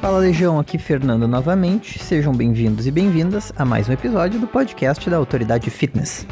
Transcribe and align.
Fala 0.00 0.18
Legião, 0.18 0.58
aqui 0.58 0.78
Fernando 0.78 1.28
novamente. 1.28 1.98
Sejam 1.98 2.34
bem-vindos 2.34 2.86
e 2.86 2.90
bem-vindas 2.90 3.52
a 3.54 3.66
mais 3.66 3.86
um 3.86 3.92
episódio 3.92 4.40
do 4.40 4.46
podcast 4.46 5.10
da 5.10 5.18
Autoridade 5.18 5.68
Fitness. 5.68 6.26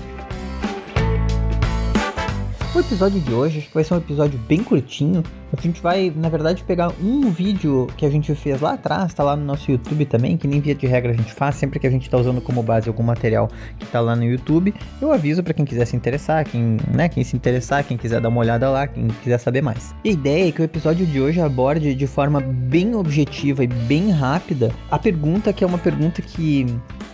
O 2.78 2.80
episódio 2.80 3.20
de 3.20 3.34
hoje 3.34 3.68
vai 3.74 3.82
ser 3.82 3.94
um 3.94 3.96
episódio 3.96 4.38
bem 4.46 4.62
curtinho. 4.62 5.24
A 5.52 5.60
gente 5.60 5.82
vai, 5.82 6.12
na 6.14 6.28
verdade, 6.28 6.62
pegar 6.62 6.93
um 7.02 7.29
vídeo 7.29 7.88
que 7.96 8.06
a 8.06 8.08
gente 8.08 8.32
fez 8.36 8.61
lá 8.61 8.74
atrás, 8.74 9.12
tá 9.12 9.24
lá 9.24 9.34
no 9.34 9.44
nosso 9.44 9.68
YouTube 9.68 10.04
também, 10.04 10.36
que 10.36 10.46
nem 10.46 10.61
via 10.61 10.76
de 10.76 10.86
regra 10.86 11.11
a 11.11 11.14
gente 11.16 11.32
faz, 11.32 11.56
sempre 11.56 11.80
que 11.80 11.88
a 11.88 11.90
gente 11.90 12.08
tá 12.08 12.16
usando 12.16 12.40
como 12.40 12.62
base 12.62 12.88
algum 12.88 13.02
material 13.02 13.50
que 13.80 13.86
tá 13.86 14.00
lá 14.00 14.14
no 14.14 14.22
YouTube. 14.22 14.72
Eu 15.02 15.12
aviso 15.12 15.43
para 15.43 15.54
quem 15.54 15.64
quiser 15.64 15.86
se 15.86 15.96
interessar, 15.96 16.44
quem, 16.44 16.76
né, 16.94 17.08
quem 17.08 17.25
se 17.25 17.34
interessar, 17.34 17.82
quem 17.82 17.96
quiser 17.96 18.20
dar 18.20 18.29
uma 18.29 18.38
olhada 18.38 18.70
lá, 18.70 18.86
quem 18.86 19.08
quiser 19.24 19.38
saber 19.38 19.60
mais. 19.60 19.92
E 20.04 20.10
a 20.10 20.12
ideia 20.12 20.48
é 20.48 20.52
que 20.52 20.60
o 20.60 20.64
episódio 20.64 21.04
de 21.04 21.20
hoje 21.20 21.40
aborde 21.40 21.96
de 21.96 22.06
forma 22.06 22.40
bem 22.40 22.95
objetiva 22.95 23.64
e 23.64 23.67
bem 23.67 24.12
rápida 24.12 24.70
a 24.89 25.00
pergunta 25.00 25.53
que 25.53 25.64
é 25.64 25.67
uma 25.67 25.79
pergunta 25.79 26.22
que 26.22 26.64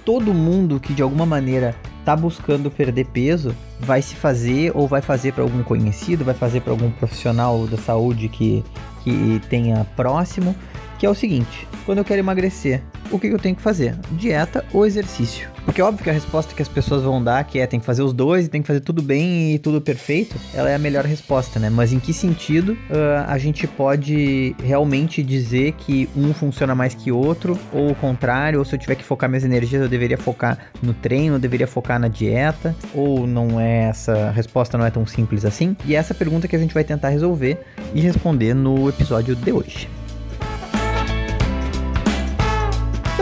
todo 0.04 0.34
mundo 0.34 0.78
que 0.78 0.92
de 0.92 1.02
alguma 1.02 1.24
maneira 1.24 1.74
tá 2.04 2.14
buscando 2.14 2.70
perder 2.70 3.06
peso 3.06 3.54
vai 3.80 4.02
se 4.02 4.14
fazer 4.14 4.72
ou 4.74 4.86
vai 4.86 5.00
fazer 5.00 5.32
para 5.32 5.42
algum 5.42 5.62
conhecido, 5.62 6.24
vai 6.24 6.34
fazer 6.34 6.60
para 6.60 6.72
algum 6.72 6.90
profissional 6.90 7.66
da 7.66 7.78
saúde 7.78 8.28
que, 8.28 8.62
que 9.02 9.40
tenha 9.48 9.84
próximo, 9.96 10.54
que 10.98 11.06
é 11.06 11.10
o 11.10 11.14
seguinte: 11.14 11.66
quando 11.86 11.98
eu 11.98 12.04
quero 12.04 12.20
emagrecer, 12.20 12.82
o 13.14 13.18
que 13.20 13.28
eu 13.28 13.38
tenho 13.38 13.54
que 13.54 13.62
fazer? 13.62 13.94
Dieta 14.12 14.64
ou 14.72 14.84
exercício? 14.84 15.48
Porque 15.64 15.80
é 15.80 15.84
óbvio 15.84 16.02
que 16.02 16.10
a 16.10 16.12
resposta 16.12 16.54
que 16.54 16.60
as 16.60 16.68
pessoas 16.68 17.02
vão 17.02 17.22
dar, 17.22 17.44
que 17.44 17.58
é 17.58 17.66
tem 17.66 17.80
que 17.80 17.86
fazer 17.86 18.02
os 18.02 18.12
dois 18.12 18.48
tem 18.48 18.60
que 18.60 18.66
fazer 18.66 18.80
tudo 18.80 19.00
bem 19.00 19.54
e 19.54 19.58
tudo 19.58 19.80
perfeito, 19.80 20.36
ela 20.52 20.68
é 20.68 20.74
a 20.74 20.78
melhor 20.78 21.04
resposta, 21.04 21.58
né? 21.58 21.70
Mas 21.70 21.92
em 21.92 21.98
que 21.98 22.12
sentido 22.12 22.72
uh, 22.72 23.24
a 23.26 23.38
gente 23.38 23.66
pode 23.66 24.54
realmente 24.62 25.22
dizer 25.22 25.72
que 25.72 26.08
um 26.16 26.34
funciona 26.34 26.74
mais 26.74 26.94
que 26.94 27.10
outro, 27.10 27.58
ou 27.72 27.92
o 27.92 27.94
contrário, 27.94 28.58
ou 28.58 28.64
se 28.64 28.74
eu 28.74 28.78
tiver 28.78 28.96
que 28.96 29.04
focar 29.04 29.28
minhas 29.28 29.44
energias, 29.44 29.80
eu 29.80 29.88
deveria 29.88 30.18
focar 30.18 30.58
no 30.82 30.92
treino, 30.92 31.36
eu 31.36 31.40
deveria 31.40 31.66
focar 31.66 31.98
na 31.98 32.08
dieta, 32.08 32.74
ou 32.94 33.26
não 33.26 33.60
é 33.60 33.84
essa 33.84 34.30
resposta 34.30 34.76
não 34.76 34.84
é 34.84 34.90
tão 34.90 35.06
simples 35.06 35.44
assim? 35.44 35.76
E 35.86 35.94
é 35.94 35.98
essa 35.98 36.14
pergunta 36.14 36.46
que 36.46 36.56
a 36.56 36.58
gente 36.58 36.74
vai 36.74 36.84
tentar 36.84 37.08
resolver 37.08 37.58
e 37.94 38.00
responder 38.00 38.54
no 38.54 38.88
episódio 38.88 39.34
de 39.34 39.52
hoje. 39.52 39.88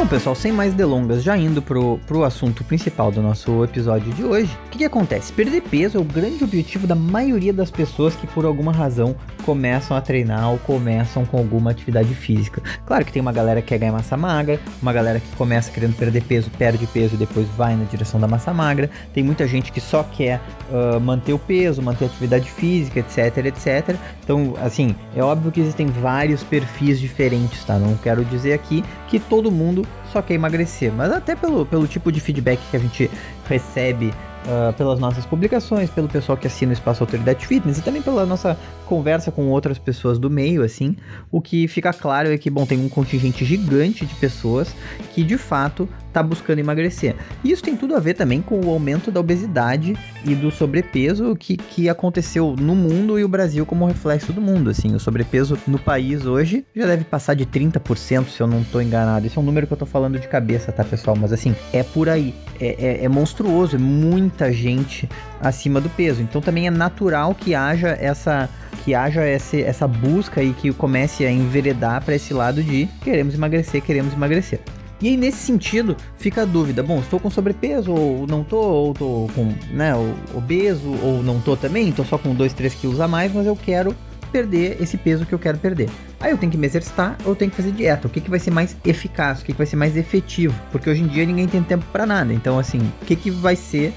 Então, 0.02 0.18
pessoal, 0.18 0.34
sem 0.34 0.50
mais 0.50 0.74
delongas, 0.74 1.22
já 1.22 1.38
indo 1.38 1.62
pro, 1.62 1.96
pro 2.08 2.24
assunto 2.24 2.64
principal 2.64 3.12
do 3.12 3.22
nosso 3.22 3.62
episódio 3.62 4.12
de 4.14 4.24
hoje, 4.24 4.58
o 4.66 4.70
que, 4.70 4.78
que 4.78 4.84
acontece? 4.84 5.32
Perder 5.32 5.60
peso 5.60 5.96
é 5.96 6.00
o 6.00 6.04
grande 6.04 6.42
objetivo 6.42 6.88
da 6.88 6.96
maioria 6.96 7.52
das 7.52 7.70
pessoas 7.70 8.16
que, 8.16 8.26
por 8.26 8.44
alguma 8.44 8.72
razão, 8.72 9.14
começam 9.44 9.96
a 9.96 10.00
treinar 10.00 10.50
ou 10.50 10.58
começam 10.58 11.24
com 11.24 11.38
alguma 11.38 11.70
atividade 11.70 12.12
física. 12.16 12.60
Claro 12.84 13.04
que 13.04 13.12
tem 13.12 13.22
uma 13.22 13.30
galera 13.30 13.62
que 13.62 13.68
quer 13.68 13.78
ganhar 13.78 13.92
massa 13.92 14.16
magra, 14.16 14.58
uma 14.82 14.92
galera 14.92 15.20
que 15.20 15.36
começa 15.36 15.70
querendo 15.70 15.94
perder 15.94 16.24
peso, 16.24 16.50
perde 16.58 16.84
peso 16.88 17.14
e 17.14 17.18
depois 17.18 17.46
vai 17.56 17.76
na 17.76 17.84
direção 17.84 18.18
da 18.18 18.26
massa 18.26 18.52
magra. 18.52 18.90
Tem 19.14 19.22
muita 19.22 19.46
gente 19.46 19.70
que 19.70 19.80
só 19.80 20.02
quer 20.02 20.40
uh, 20.68 21.00
manter 21.00 21.32
o 21.32 21.38
peso, 21.38 21.80
manter 21.80 22.06
a 22.06 22.08
atividade 22.08 22.50
física, 22.50 22.98
etc, 22.98 23.46
etc. 23.46 23.96
Então, 24.24 24.54
assim, 24.60 24.96
é 25.14 25.22
óbvio 25.22 25.52
que 25.52 25.60
existem 25.60 25.86
vários 25.86 26.42
perfis 26.42 26.98
diferentes, 26.98 27.64
tá? 27.64 27.78
Não 27.78 27.96
quero 27.96 28.24
dizer 28.24 28.52
aqui 28.52 28.84
que 29.06 29.20
todo 29.20 29.50
mundo 29.50 29.86
só 30.12 30.20
quer 30.20 30.34
emagrecer, 30.34 30.92
mas 30.92 31.10
até 31.10 31.34
pelo, 31.34 31.64
pelo 31.64 31.86
tipo 31.86 32.12
de 32.12 32.20
feedback 32.20 32.60
que 32.70 32.76
a 32.76 32.80
gente 32.80 33.10
recebe 33.48 34.12
uh, 34.46 34.72
pelas 34.74 34.98
nossas 34.98 35.24
publicações, 35.24 35.90
pelo 35.90 36.08
pessoal 36.08 36.36
que 36.36 36.46
assina 36.46 36.70
o 36.70 36.72
Espaço 36.72 37.02
Autoridade 37.02 37.46
Fitness 37.46 37.78
e 37.78 37.82
também 37.82 38.02
pela 38.02 38.26
nossa 38.26 38.56
conversa 38.86 39.30
com 39.30 39.48
outras 39.48 39.78
pessoas 39.78 40.18
do 40.18 40.28
meio, 40.28 40.62
assim, 40.62 40.96
o 41.30 41.40
que 41.40 41.66
fica 41.66 41.92
claro 41.92 42.32
é 42.32 42.38
que, 42.38 42.50
bom, 42.50 42.66
tem 42.66 42.78
um 42.78 42.88
contingente 42.88 43.44
gigante 43.44 44.04
de 44.04 44.14
pessoas 44.16 44.74
que 45.14 45.22
de 45.22 45.38
fato 45.38 45.88
está 46.12 46.22
buscando 46.22 46.58
emagrecer. 46.58 47.16
E 47.42 47.50
isso 47.50 47.62
tem 47.62 47.74
tudo 47.74 47.96
a 47.96 47.98
ver 47.98 48.14
também 48.14 48.42
com 48.42 48.60
o 48.60 48.70
aumento 48.70 49.10
da 49.10 49.18
obesidade 49.18 49.96
e 50.24 50.34
do 50.34 50.50
sobrepeso 50.50 51.34
que, 51.34 51.56
que 51.56 51.88
aconteceu 51.88 52.54
no 52.58 52.74
mundo 52.74 53.18
e 53.18 53.24
o 53.24 53.28
Brasil 53.28 53.64
como 53.64 53.86
reflexo 53.86 54.32
do 54.32 54.40
mundo. 54.40 54.70
Assim, 54.70 54.94
o 54.94 55.00
sobrepeso 55.00 55.58
no 55.66 55.78
país 55.78 56.26
hoje 56.26 56.64
já 56.76 56.86
deve 56.86 57.04
passar 57.04 57.34
de 57.34 57.46
30%, 57.46 58.28
se 58.28 58.40
eu 58.40 58.46
não 58.46 58.60
estou 58.60 58.82
enganado. 58.82 59.26
Esse 59.26 59.38
é 59.38 59.40
um 59.40 59.44
número 59.44 59.66
que 59.66 59.72
eu 59.72 59.76
estou 59.76 59.88
falando 59.88 60.18
de 60.18 60.28
cabeça, 60.28 60.70
tá, 60.70 60.84
pessoal? 60.84 61.16
Mas 61.18 61.32
assim, 61.32 61.56
é 61.72 61.82
por 61.82 62.08
aí. 62.08 62.34
É, 62.60 63.00
é, 63.00 63.04
é 63.04 63.08
monstruoso, 63.08 63.76
é 63.76 63.78
muita 63.78 64.52
gente 64.52 65.08
acima 65.40 65.80
do 65.80 65.88
peso. 65.88 66.22
Então 66.22 66.40
também 66.40 66.66
é 66.66 66.70
natural 66.70 67.34
que 67.34 67.54
haja 67.54 67.88
essa 67.88 68.48
que 68.84 68.94
haja 68.94 69.24
esse, 69.26 69.62
essa 69.62 69.86
busca 69.86 70.42
e 70.42 70.52
que 70.52 70.72
comece 70.72 71.24
a 71.24 71.30
enveredar 71.30 72.04
para 72.04 72.16
esse 72.16 72.34
lado 72.34 72.62
de 72.62 72.88
queremos 73.04 73.34
emagrecer, 73.34 73.80
queremos 73.80 74.12
emagrecer. 74.12 74.60
E 75.02 75.08
aí, 75.08 75.16
nesse 75.16 75.38
sentido, 75.38 75.96
fica 76.16 76.42
a 76.42 76.44
dúvida: 76.44 76.82
bom, 76.82 77.00
estou 77.00 77.18
com 77.18 77.28
sobrepeso, 77.28 77.92
ou 77.92 78.24
não 78.26 78.44
tô, 78.44 78.56
ou 78.56 78.94
tô 78.94 79.28
com, 79.34 79.52
né, 79.72 79.92
obeso, 80.32 80.88
ou 81.02 81.22
não 81.22 81.40
tô 81.40 81.56
também, 81.56 81.90
tô 81.90 82.04
só 82.04 82.16
com 82.16 82.32
2, 82.32 82.52
3 82.52 82.72
quilos 82.74 83.00
a 83.00 83.08
mais, 83.08 83.34
mas 83.34 83.44
eu 83.44 83.56
quero 83.56 83.94
perder 84.30 84.80
esse 84.80 84.96
peso 84.96 85.26
que 85.26 85.34
eu 85.34 85.38
quero 85.38 85.58
perder. 85.58 85.90
Aí 86.20 86.30
eu 86.30 86.38
tenho 86.38 86.50
que 86.50 86.56
me 86.56 86.66
exercitar 86.66 87.18
ou 87.24 87.32
eu 87.32 87.36
tenho 87.36 87.50
que 87.50 87.56
fazer 87.56 87.72
dieta. 87.72 88.06
O 88.06 88.10
que, 88.10 88.20
que 88.20 88.30
vai 88.30 88.38
ser 88.38 88.50
mais 88.50 88.76
eficaz? 88.84 89.42
O 89.42 89.44
que, 89.44 89.52
que 89.52 89.58
vai 89.58 89.66
ser 89.66 89.76
mais 89.76 89.96
efetivo? 89.96 90.58
Porque 90.70 90.88
hoje 90.88 91.02
em 91.02 91.08
dia 91.08 91.26
ninguém 91.26 91.46
tem 91.46 91.62
tempo 91.62 91.84
para 91.92 92.06
nada. 92.06 92.32
Então, 92.32 92.58
assim, 92.58 92.78
o 92.78 93.04
que, 93.04 93.14
que 93.14 93.30
vai 93.30 93.56
ser 93.56 93.92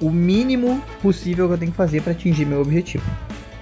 o 0.00 0.10
mínimo 0.10 0.82
possível 1.00 1.46
que 1.46 1.54
eu 1.54 1.58
tenho 1.58 1.70
que 1.70 1.76
fazer 1.76 2.02
para 2.02 2.12
atingir 2.12 2.44
meu 2.44 2.60
objetivo? 2.60 3.04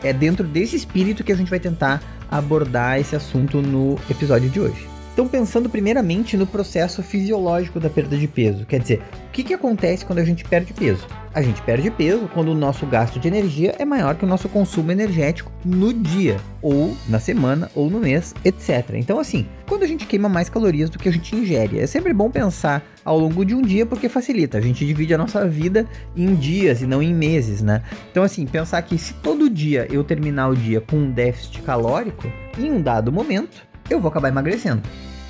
É 0.02 0.12
dentro 0.12 0.44
desse 0.44 0.74
espírito 0.74 1.22
que 1.22 1.30
a 1.30 1.36
gente 1.36 1.48
vai 1.48 1.60
tentar 1.60 2.02
abordar 2.28 2.98
esse 2.98 3.14
assunto 3.14 3.62
no 3.62 3.96
episódio 4.10 4.50
de 4.50 4.58
hoje. 4.58 4.95
Então, 5.16 5.26
pensando 5.26 5.70
primeiramente 5.70 6.36
no 6.36 6.46
processo 6.46 7.02
fisiológico 7.02 7.80
da 7.80 7.88
perda 7.88 8.18
de 8.18 8.28
peso, 8.28 8.66
quer 8.66 8.80
dizer, 8.80 9.00
o 9.28 9.30
que, 9.32 9.44
que 9.44 9.54
acontece 9.54 10.04
quando 10.04 10.18
a 10.18 10.24
gente 10.26 10.44
perde 10.44 10.74
peso? 10.74 11.06
A 11.32 11.40
gente 11.40 11.62
perde 11.62 11.90
peso 11.90 12.28
quando 12.34 12.48
o 12.50 12.54
nosso 12.54 12.84
gasto 12.84 13.18
de 13.18 13.26
energia 13.26 13.74
é 13.78 13.84
maior 13.86 14.14
que 14.14 14.26
o 14.26 14.28
nosso 14.28 14.46
consumo 14.46 14.92
energético 14.92 15.50
no 15.64 15.90
dia, 15.90 16.36
ou 16.60 16.94
na 17.08 17.18
semana, 17.18 17.70
ou 17.74 17.88
no 17.88 17.98
mês, 17.98 18.34
etc. 18.44 18.90
Então, 18.92 19.18
assim, 19.18 19.46
quando 19.66 19.84
a 19.84 19.86
gente 19.86 20.04
queima 20.04 20.28
mais 20.28 20.50
calorias 20.50 20.90
do 20.90 20.98
que 20.98 21.08
a 21.08 21.12
gente 21.12 21.34
ingere, 21.34 21.78
é 21.78 21.86
sempre 21.86 22.12
bom 22.12 22.30
pensar 22.30 22.84
ao 23.02 23.18
longo 23.18 23.42
de 23.42 23.54
um 23.54 23.62
dia 23.62 23.86
porque 23.86 24.10
facilita. 24.10 24.58
A 24.58 24.60
gente 24.60 24.84
divide 24.84 25.14
a 25.14 25.18
nossa 25.18 25.48
vida 25.48 25.86
em 26.14 26.34
dias 26.34 26.82
e 26.82 26.86
não 26.86 27.02
em 27.02 27.14
meses, 27.14 27.62
né? 27.62 27.82
Então, 28.10 28.22
assim, 28.22 28.44
pensar 28.44 28.82
que 28.82 28.98
se 28.98 29.14
todo 29.14 29.48
dia 29.48 29.88
eu 29.90 30.04
terminar 30.04 30.48
o 30.48 30.54
dia 30.54 30.82
com 30.82 30.96
um 30.96 31.10
déficit 31.10 31.62
calórico, 31.62 32.30
em 32.58 32.70
um 32.70 32.82
dado 32.82 33.10
momento, 33.10 33.66
eu 33.90 34.00
vou 34.00 34.08
acabar 34.08 34.28
emagrecendo. 34.28 34.82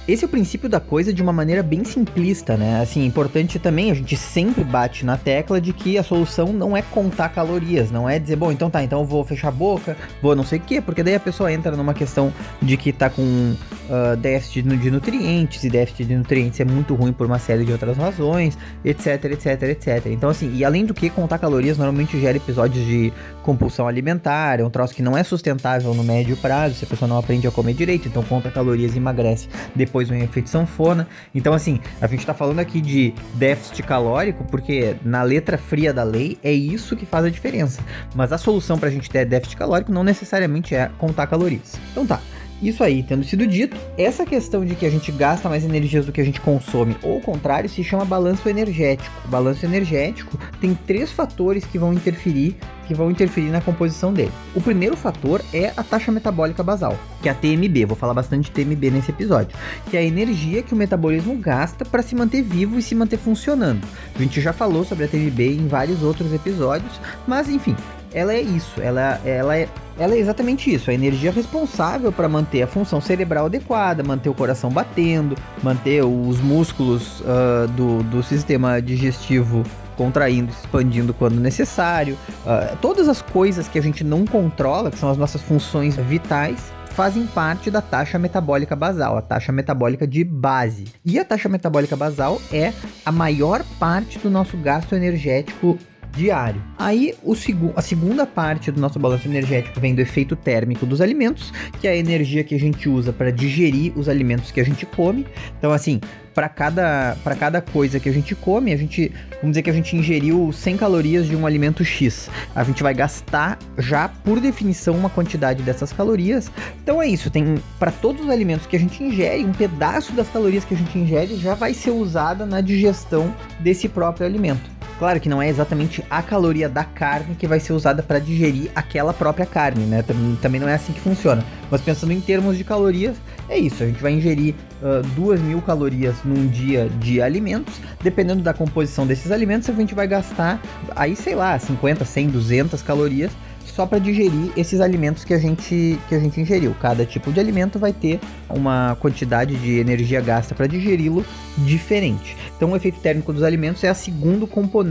Esse 0.09 0.25
é 0.25 0.27
o 0.27 0.29
princípio 0.29 0.69
da 0.69 0.79
coisa 0.79 1.13
de 1.13 1.21
uma 1.21 1.33
maneira 1.33 1.65
bem 1.65 1.83
simplista, 1.83 2.57
né? 2.57 2.81
Assim, 2.81 3.05
importante 3.05 3.59
também, 3.59 3.91
a 3.91 3.95
gente 3.95 4.17
sempre 4.17 4.63
bate 4.63 5.05
na 5.05 5.17
tecla 5.17 5.61
de 5.61 5.73
que 5.73 5.99
a 5.99 6.03
solução 6.05 6.53
não 6.53 6.77
é 6.77 6.83
contar 6.83 7.31
calorias, 7.31 7.91
não 7.91 8.09
é 8.09 8.17
dizer, 8.17 8.37
bom, 8.37 8.53
então 8.53 8.71
tá, 8.71 8.85
então 8.85 9.01
eu 9.01 9.05
vou 9.05 9.25
fechar 9.25 9.49
a 9.49 9.51
boca, 9.51 9.97
vou 10.23 10.37
não 10.37 10.45
sei 10.45 10.61
o 10.61 10.63
quê, 10.63 10.81
porque 10.81 11.03
daí 11.03 11.17
a 11.17 11.21
pessoa 11.21 11.53
entra 11.53 11.77
numa 11.77 11.93
questão 11.93 12.33
de 12.63 12.77
que 12.77 12.93
tá 12.93 13.11
com 13.11 13.23
uh, 13.23 14.17
déficit 14.17 14.63
de 14.63 14.91
nutrientes, 14.93 15.65
e 15.65 15.71
déficit 15.71 16.05
de 16.05 16.15
nutrientes 16.15 16.61
é 16.61 16.65
muito 16.65 16.95
ruim 16.95 17.13
por 17.13 17.27
uma 17.27 17.41
série 17.41 17.65
de 17.65 17.73
outras 17.73 17.97
razões, 17.97 18.57
etc, 18.85 19.25
etc, 19.25 19.63
etc. 19.65 20.07
Então, 20.07 20.31
assim, 20.31 20.55
e 20.55 20.65
além 20.65 20.87
do 20.87 20.95
que 20.95 21.11
contar 21.11 21.39
calorias 21.39 21.79
normalmente 21.79 22.21
gera 22.21 22.37
episódios 22.37 22.87
de 22.87 23.13
compulsão 23.43 23.89
alimentar, 23.89 24.61
é 24.61 24.65
um 24.65 24.71
troço 24.71 24.95
que 24.95 25.03
não 25.03 25.17
é 25.17 25.25
sustentável 25.25 25.93
no 25.95 26.05
médio 26.05 26.37
prazo, 26.37 26.77
se 26.77 26.85
a 26.85 26.89
pessoa 26.89 27.09
não 27.09 27.19
aprende 27.19 27.47
a 27.49 27.51
comer 27.51 27.75
direito, 27.75 28.07
então 28.07 28.23
conta 28.23 28.53
calorias 28.53 28.95
e 28.95 28.99
emagrece 28.99 29.49
depois 29.75 29.96
depois 29.97 30.11
um 30.11 30.15
efeito 30.15 30.51
sanfona. 30.51 31.09
Então, 31.35 31.55
assim, 31.55 31.81
a 32.01 32.07
gente 32.07 32.21
está 32.21 32.35
falando 32.35 32.59
aqui 32.59 32.81
de 32.81 33.15
déficit 33.35 33.83
calórico, 33.83 34.45
porque 34.45 34.97
na 35.03 35.23
letra 35.23 35.57
fria 35.57 35.93
da 35.93 36.03
lei 36.03 36.39
é 36.43 36.53
isso 36.53 36.97
que 36.97 37.07
faz 37.07 37.25
a 37.25 37.31
diferença. 37.31 37.83
Mas 38.15 38.33
a 38.33 38.39
solução 38.39 38.79
para 38.79 38.89
a 38.89 38.93
gente 38.93 39.09
ter 39.09 39.25
déficit 39.25 39.57
calórico 39.57 39.91
não 39.91 40.05
necessariamente 40.05 40.75
é 40.75 40.91
contar 40.99 41.27
calorias. 41.27 41.79
Então 41.93 42.07
tá. 42.07 42.21
Isso 42.63 42.83
aí, 42.83 43.03
tendo 43.03 43.23
sido 43.23 43.47
dito, 43.47 43.77
essa 43.99 44.25
questão 44.25 44.65
de 44.65 44.75
que 44.75 44.87
a 44.87 44.91
gente 44.91 45.13
gasta 45.13 45.47
mais 45.47 45.63
energias 45.63 46.07
do 46.07 46.13
que 46.13 46.23
a 46.23 46.25
gente 46.25 46.41
consome, 46.41 46.97
ou 47.03 47.19
o 47.19 47.21
contrário, 47.21 47.69
se 47.69 47.85
chama 47.85 48.03
balanço 48.05 48.49
energético. 48.49 49.15
O 49.27 49.29
balanço 49.29 49.67
energético 49.67 50.39
tem 50.59 50.75
três 50.75 51.11
fatores 51.11 51.67
que 51.67 51.79
vão 51.79 51.93
interferir, 51.93 52.57
que 52.87 52.95
vão 52.95 53.11
interferir 53.11 53.51
na 53.51 53.61
composição 53.61 54.13
dele. 54.13 54.33
O 54.55 54.61
primeiro 54.61 54.97
fator 54.97 55.43
é 55.53 55.73
a 55.77 55.83
taxa 55.83 56.11
metabólica 56.13 56.63
basal, 56.63 56.99
que 57.23 57.29
é 57.29 57.33
a 57.33 57.35
TMB. 57.35 57.85
Vou 57.87 57.97
falar 57.97 58.15
bastante 58.15 58.45
de 58.45 58.51
TMB 58.53 58.91
nesse 58.91 59.11
episódio, 59.11 59.57
que 59.91 59.97
é 59.97 60.01
a 60.01 60.05
energia 60.05 60.63
que 60.63 60.73
o 60.73 60.77
metabolismo 60.77 61.37
gasta 61.37 61.85
para 61.85 62.03
se 62.03 62.15
manter 62.15 62.43
vivo 62.43 62.79
e 62.79 62.83
se 62.83 62.95
manter 62.95 63.19
funcionando. 63.19 63.87
A 64.15 64.19
gente 64.19 64.41
já 64.41 64.53
falou 64.53 64.85
sobre 64.85 65.05
a 65.05 65.09
TMB 65.09 65.41
em 65.41 65.69
vários 65.69 66.03
outros 66.03 66.33
episódios, 66.33 67.01
mas 67.27 67.49
enfim, 67.49 67.77
ela 68.13 68.33
é 68.33 68.41
isso, 68.41 68.81
ela, 68.81 69.21
ela, 69.25 69.57
é, 69.57 69.69
ela 69.99 70.15
é 70.15 70.19
exatamente 70.19 70.73
isso, 70.73 70.91
a 70.91 70.95
energia 70.95 71.31
responsável 71.31 72.11
para 72.11 72.29
manter 72.29 72.63
a 72.63 72.67
função 72.67 73.01
cerebral 73.01 73.47
adequada, 73.47 74.03
manter 74.03 74.29
o 74.31 74.35
coração 74.35 74.71
batendo, 74.71 75.37
manter 75.63 76.03
os 76.03 76.41
músculos 76.41 77.21
uh, 77.21 77.69
do, 77.77 78.03
do 78.05 78.23
sistema 78.23 78.81
digestivo 78.81 79.63
contraindo, 79.97 80.51
expandindo 80.51 81.15
quando 81.15 81.41
necessário. 81.41 82.17
Uh, 82.45 82.77
todas 82.81 83.09
as 83.09 83.23
coisas 83.23 83.69
que 83.69 83.79
a 83.79 83.83
gente 83.83 84.05
não 84.05 84.25
controla, 84.25 84.91
que 84.91 84.99
são 84.99 85.11
as 85.11 85.17
nossas 85.17 85.43
funções 85.43 85.97
vitais, 85.97 86.73
fazem 86.91 87.27
parte 87.27 87.71
da 87.71 87.83
taxa 87.83 88.19
metabólica 88.19 88.75
basal, 88.75 89.19
a 89.19 89.23
taxa 89.23 89.53
metabólica 89.53 90.07
de 90.07 90.25
base. 90.25 90.85
E 91.05 91.19
a 91.19 91.25
taxa 91.25 91.47
metabólica 91.49 91.95
basal 91.95 92.41
é 92.51 92.73
a 93.05 93.13
maior 93.13 93.63
parte 93.79 94.19
do 94.19 94.31
nosso 94.31 94.57
gasto 94.57 94.95
energético 94.95 95.79
diário. 96.17 96.63
Aí 96.79 97.15
segu 97.37 97.73
a 97.77 97.83
segunda 97.83 98.25
parte 98.27 98.73
do 98.73 98.81
nosso 98.81 98.99
balanço 98.99 99.29
energético 99.29 99.79
vem 99.79 99.95
do 99.95 100.01
efeito 100.01 100.35
térmico 100.35 100.87
dos 100.87 101.03
alimentos, 101.03 101.53
que 101.79 101.87
é 101.87 101.91
a 101.91 101.97
energia 101.97 102.43
que 102.43 102.55
a 102.55 102.59
gente 102.59 102.89
usa 102.89 103.13
para 103.13 103.31
digerir 103.31 103.93
os 103.97 104.09
alimentos 104.09 104.51
que 104.51 104.61
a 104.61 104.65
gente 104.65 104.87
come. 104.87 105.27
Então, 105.59 105.73
assim, 105.73 106.01
para 106.37 106.51
cada, 106.51 107.17
cada 107.41 107.63
coisa 107.63 107.99
que 107.99 108.11
a 108.11 108.13
gente 108.13 108.35
come, 108.35 108.71
a 108.71 108.77
gente, 108.77 109.11
vamos 109.37 109.53
dizer 109.53 109.63
que 109.63 109.71
a 109.71 109.73
gente 109.73 109.97
ingeriu 109.97 110.53
100 110.53 110.77
calorias 110.77 111.27
de 111.27 111.35
um 111.35 111.47
alimento 111.47 111.83
X. 111.83 112.29
A 112.55 112.63
gente 112.63 112.83
vai 112.83 112.93
gastar 112.93 113.59
já 113.79 114.07
por 114.07 114.39
definição 114.39 114.95
uma 114.95 115.09
quantidade 115.09 115.63
dessas 115.63 115.95
calorias. 115.95 116.53
Então 116.83 117.01
é 117.01 117.09
isso, 117.09 117.31
tem 117.31 117.55
para 117.79 117.91
todos 117.91 118.27
os 118.27 118.31
alimentos 118.31 118.67
que 118.67 118.77
a 118.77 118.79
gente 118.79 119.03
ingere, 119.03 119.47
um 119.47 119.53
pedaço 119.53 120.13
das 120.13 120.29
calorias 120.29 120.63
que 120.63 120.75
a 120.75 120.77
gente 120.77 120.99
ingere 120.99 121.37
já 121.39 121.55
vai 121.55 121.73
ser 121.73 121.93
usada 121.93 122.45
na 122.45 122.61
digestão 122.61 123.35
desse 123.61 123.89
próprio 123.89 124.27
alimento. 124.27 124.76
Claro 124.99 125.21
que 125.21 125.29
não 125.29 125.43
é 125.43 125.49
exatamente 125.49 126.03
a 126.09 126.23
caloria 126.23 126.69
da 126.69 126.83
carne 126.83 127.35
que 127.35 127.47
vai 127.47 127.61
ser 127.61 127.75
usada 127.75 128.03
para 128.03 128.19
digerir 128.19 128.71
aquela 128.75 129.13
própria 129.13 129.45
carne, 129.45 129.85
né? 129.85 130.03
Também 130.41 130.61
não 130.61 130.69
é 130.69 130.75
assim 130.75 130.93
que 130.93 131.01
funciona. 131.01 131.45
Mas 131.71 131.83
pensando 131.83 132.13
em 132.13 132.21
termos 132.21 132.57
de 132.57 132.65
calorias, 132.65 133.17
é 133.49 133.59
isso. 133.59 133.83
A 133.83 133.87
gente 133.87 134.01
vai 134.01 134.13
ingerir 134.13 134.55
uh, 134.83 135.07
duas 135.15 135.39
mil 135.41 135.61
calorias 135.61 136.17
num 136.25 136.47
dia 136.47 136.89
de 136.99 137.21
alimentos. 137.21 137.75
Dependendo 138.03 138.43
da 138.43 138.55
composição 138.55 139.07
desses 139.07 139.31
alimentos, 139.31 139.69
a 139.69 139.73
gente 139.75 139.95
vai 139.95 140.07
gastar 140.07 140.61
aí, 140.95 141.15
sei 141.15 141.35
lá, 141.35 141.59
50, 141.59 142.05
100, 142.05 142.29
200 142.29 142.83
calorias 142.83 143.33
só 143.71 143.87
para 143.87 143.99
digerir 143.99 144.53
esses 144.57 144.81
alimentos 144.81 145.25
que 145.25 145.35
a 145.35 145.39
gente 145.39 145.99
que 146.09 146.15
a 146.15 146.19
gente 146.19 146.41
ingeriu. 146.41 146.75
Cada 146.81 147.05
tipo 147.05 147.33
de 147.33 147.41
alimento 147.41 147.79
vai 147.79 147.93
ter 147.93 148.21
uma 148.49 148.97
quantidade 149.01 149.57
de 149.57 149.79
energia 149.79 150.21
gasta 150.21 150.55
para 150.55 150.67
digeri-lo 150.67 151.25
diferente. 151.59 152.37
Então, 152.57 152.73
o 152.73 152.77
efeito 152.77 152.99
térmico 153.01 153.33
dos 153.33 153.43
alimentos 153.43 153.83
é, 153.85 153.89
a 153.89 153.95
segundo 153.95 154.49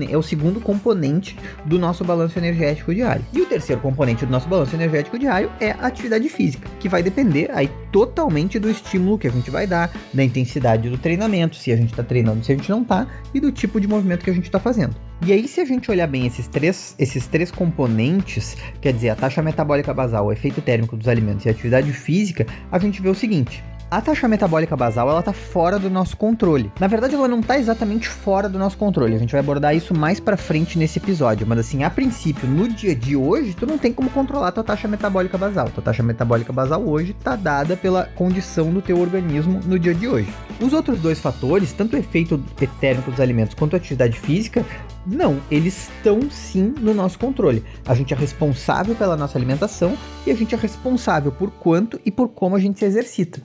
é 0.10 0.18
o 0.18 0.22
segundo 0.22 0.60
componente 0.62 1.38
do 1.66 1.80
nosso 1.80 2.04
balanço 2.04 2.38
energético 2.38 2.94
diário. 2.94 3.26
E 3.34 3.42
o 3.42 3.46
terceiro 3.46 3.82
componente 3.82 4.26
do 4.26 4.32
nosso 4.32 4.48
balanço 4.48 4.76
energético 4.76 5.18
diário 5.18 5.52
é 5.60 5.72
a 5.72 5.88
atividade 5.88 6.30
física, 6.30 6.70
que 6.80 6.88
vai 6.88 7.02
depender 7.02 7.50
aí 7.52 7.70
totalmente 7.92 8.60
do 8.60 8.70
estímulo 8.70 9.18
que 9.18 9.28
a 9.28 9.32
gente 9.32 9.50
vai 9.50 9.66
dar, 9.66 9.92
da 10.14 10.24
intensidade 10.24 10.90
do 10.90 10.98
treinamento, 10.98 11.56
se 11.56 11.72
a 11.72 11.76
gente 11.76 11.92
está 11.92 12.04
treinando, 12.04 12.44
se 12.44 12.52
a 12.52 12.56
gente 12.56 12.70
não 12.70 12.82
está, 12.82 13.08
e 13.34 13.40
do 13.40 13.52
tipo 13.52 13.80
de 13.80 13.88
movimento 13.88 14.24
que 14.24 14.30
a 14.30 14.34
gente 14.34 14.46
está 14.46 14.60
fazendo. 14.60 14.96
E 15.22 15.32
aí, 15.32 15.48
se 15.48 15.62
a 15.62 15.66
gente 15.66 15.90
olhar 15.90 16.08
bem 16.08 16.26
esses 16.28 16.48
três, 16.48 16.96
esses 17.00 17.26
três 17.26 17.50
componentes, 17.50 18.58
quer 18.82 18.94
dizer, 18.94 19.10
a 19.10 19.16
taxa 19.16 19.42
metabólica 19.42 19.94
basal, 19.94 20.26
o 20.26 20.32
efeito 20.32 20.62
térmico 20.62 20.98
dos 20.98 21.08
alimentos 21.08 21.46
e 21.46 21.50
a 21.50 21.52
atividade 21.52 21.92
física, 21.94 22.46
a 22.72 22.78
gente 22.78 23.02
vê 23.02 23.10
o 23.10 23.16
seguinte: 23.16 23.64
a 23.90 24.02
taxa 24.02 24.28
metabólica 24.28 24.76
basal 24.76 25.10
ela 25.10 25.22
tá 25.22 25.32
fora 25.32 25.78
do 25.78 25.90
nosso 25.90 26.18
controle. 26.18 26.72
Na 26.80 26.88
verdade, 26.88 27.16
ela 27.16 27.28
não 27.28 27.42
tá 27.42 27.58
exatamente 27.58 28.08
fora 28.08 28.50
do 28.50 28.58
nosso 28.58 28.78
controle. 28.78 29.16
A 29.16 29.20
gente 29.20 29.32
vai 29.32 29.40
abordar 29.40 29.76
isso 29.76 29.94
mais 29.94 30.20
para 30.20 30.36
frente 30.36 30.78
nesse 30.78 31.00
episódio, 31.00 31.46
mas 31.48 31.60
assim, 31.60 31.84
a 31.84 31.90
princípio, 31.90 32.48
no 32.48 32.68
dia 32.68 32.96
de 32.96 33.16
hoje, 33.16 33.54
tu 33.54 33.66
não 33.66 33.78
tem 33.78 33.94
como 33.94 34.10
controlar 34.10 34.50
a 34.50 34.52
tua 34.52 34.64
taxa 34.64 34.88
metabólica 34.88 35.38
basal. 35.38 35.70
Tua 35.70 35.84
taxa 35.84 36.04
metabólica 36.04 36.52
basal 36.52 36.84
hoje 36.84 37.14
tá 37.14 37.36
dada 37.36 37.78
pela 37.78 38.06
condição 38.16 38.72
do 38.74 38.82
teu 38.82 39.00
organismo 39.00 39.60
no 39.66 39.78
dia 39.78 39.94
de 39.94 40.08
hoje. 40.08 40.34
Os 40.60 40.74
outros 40.74 41.00
dois 41.00 41.20
fatores, 41.20 41.72
tanto 41.72 41.96
o 41.96 42.00
efeito 42.00 42.38
térmico 42.80 43.12
dos 43.12 43.20
alimentos 43.20 43.54
quanto 43.54 43.76
a 43.76 43.78
atividade 43.78 44.20
física, 44.20 44.66
não, 45.06 45.40
eles 45.52 45.90
estão 45.90 46.20
sim 46.32 46.74
no 46.80 46.94
nosso 46.94 47.20
controle. 47.20 47.64
A 47.86 47.94
gente 47.94 48.14
é 48.14 48.18
responsável 48.18 48.96
pela 48.96 49.16
nossa 49.16 49.38
alimentação 49.38 49.96
e 50.26 50.32
a 50.32 50.36
gente 50.36 50.56
é 50.56 50.58
responsável 50.58 51.32
por 51.32 51.52
quanto 51.52 52.00
e 52.04 52.10
por 52.10 52.30
como 52.30 52.56
a 52.56 52.60
gente 52.60 52.80
se 52.80 52.86
exercita. 52.86 53.42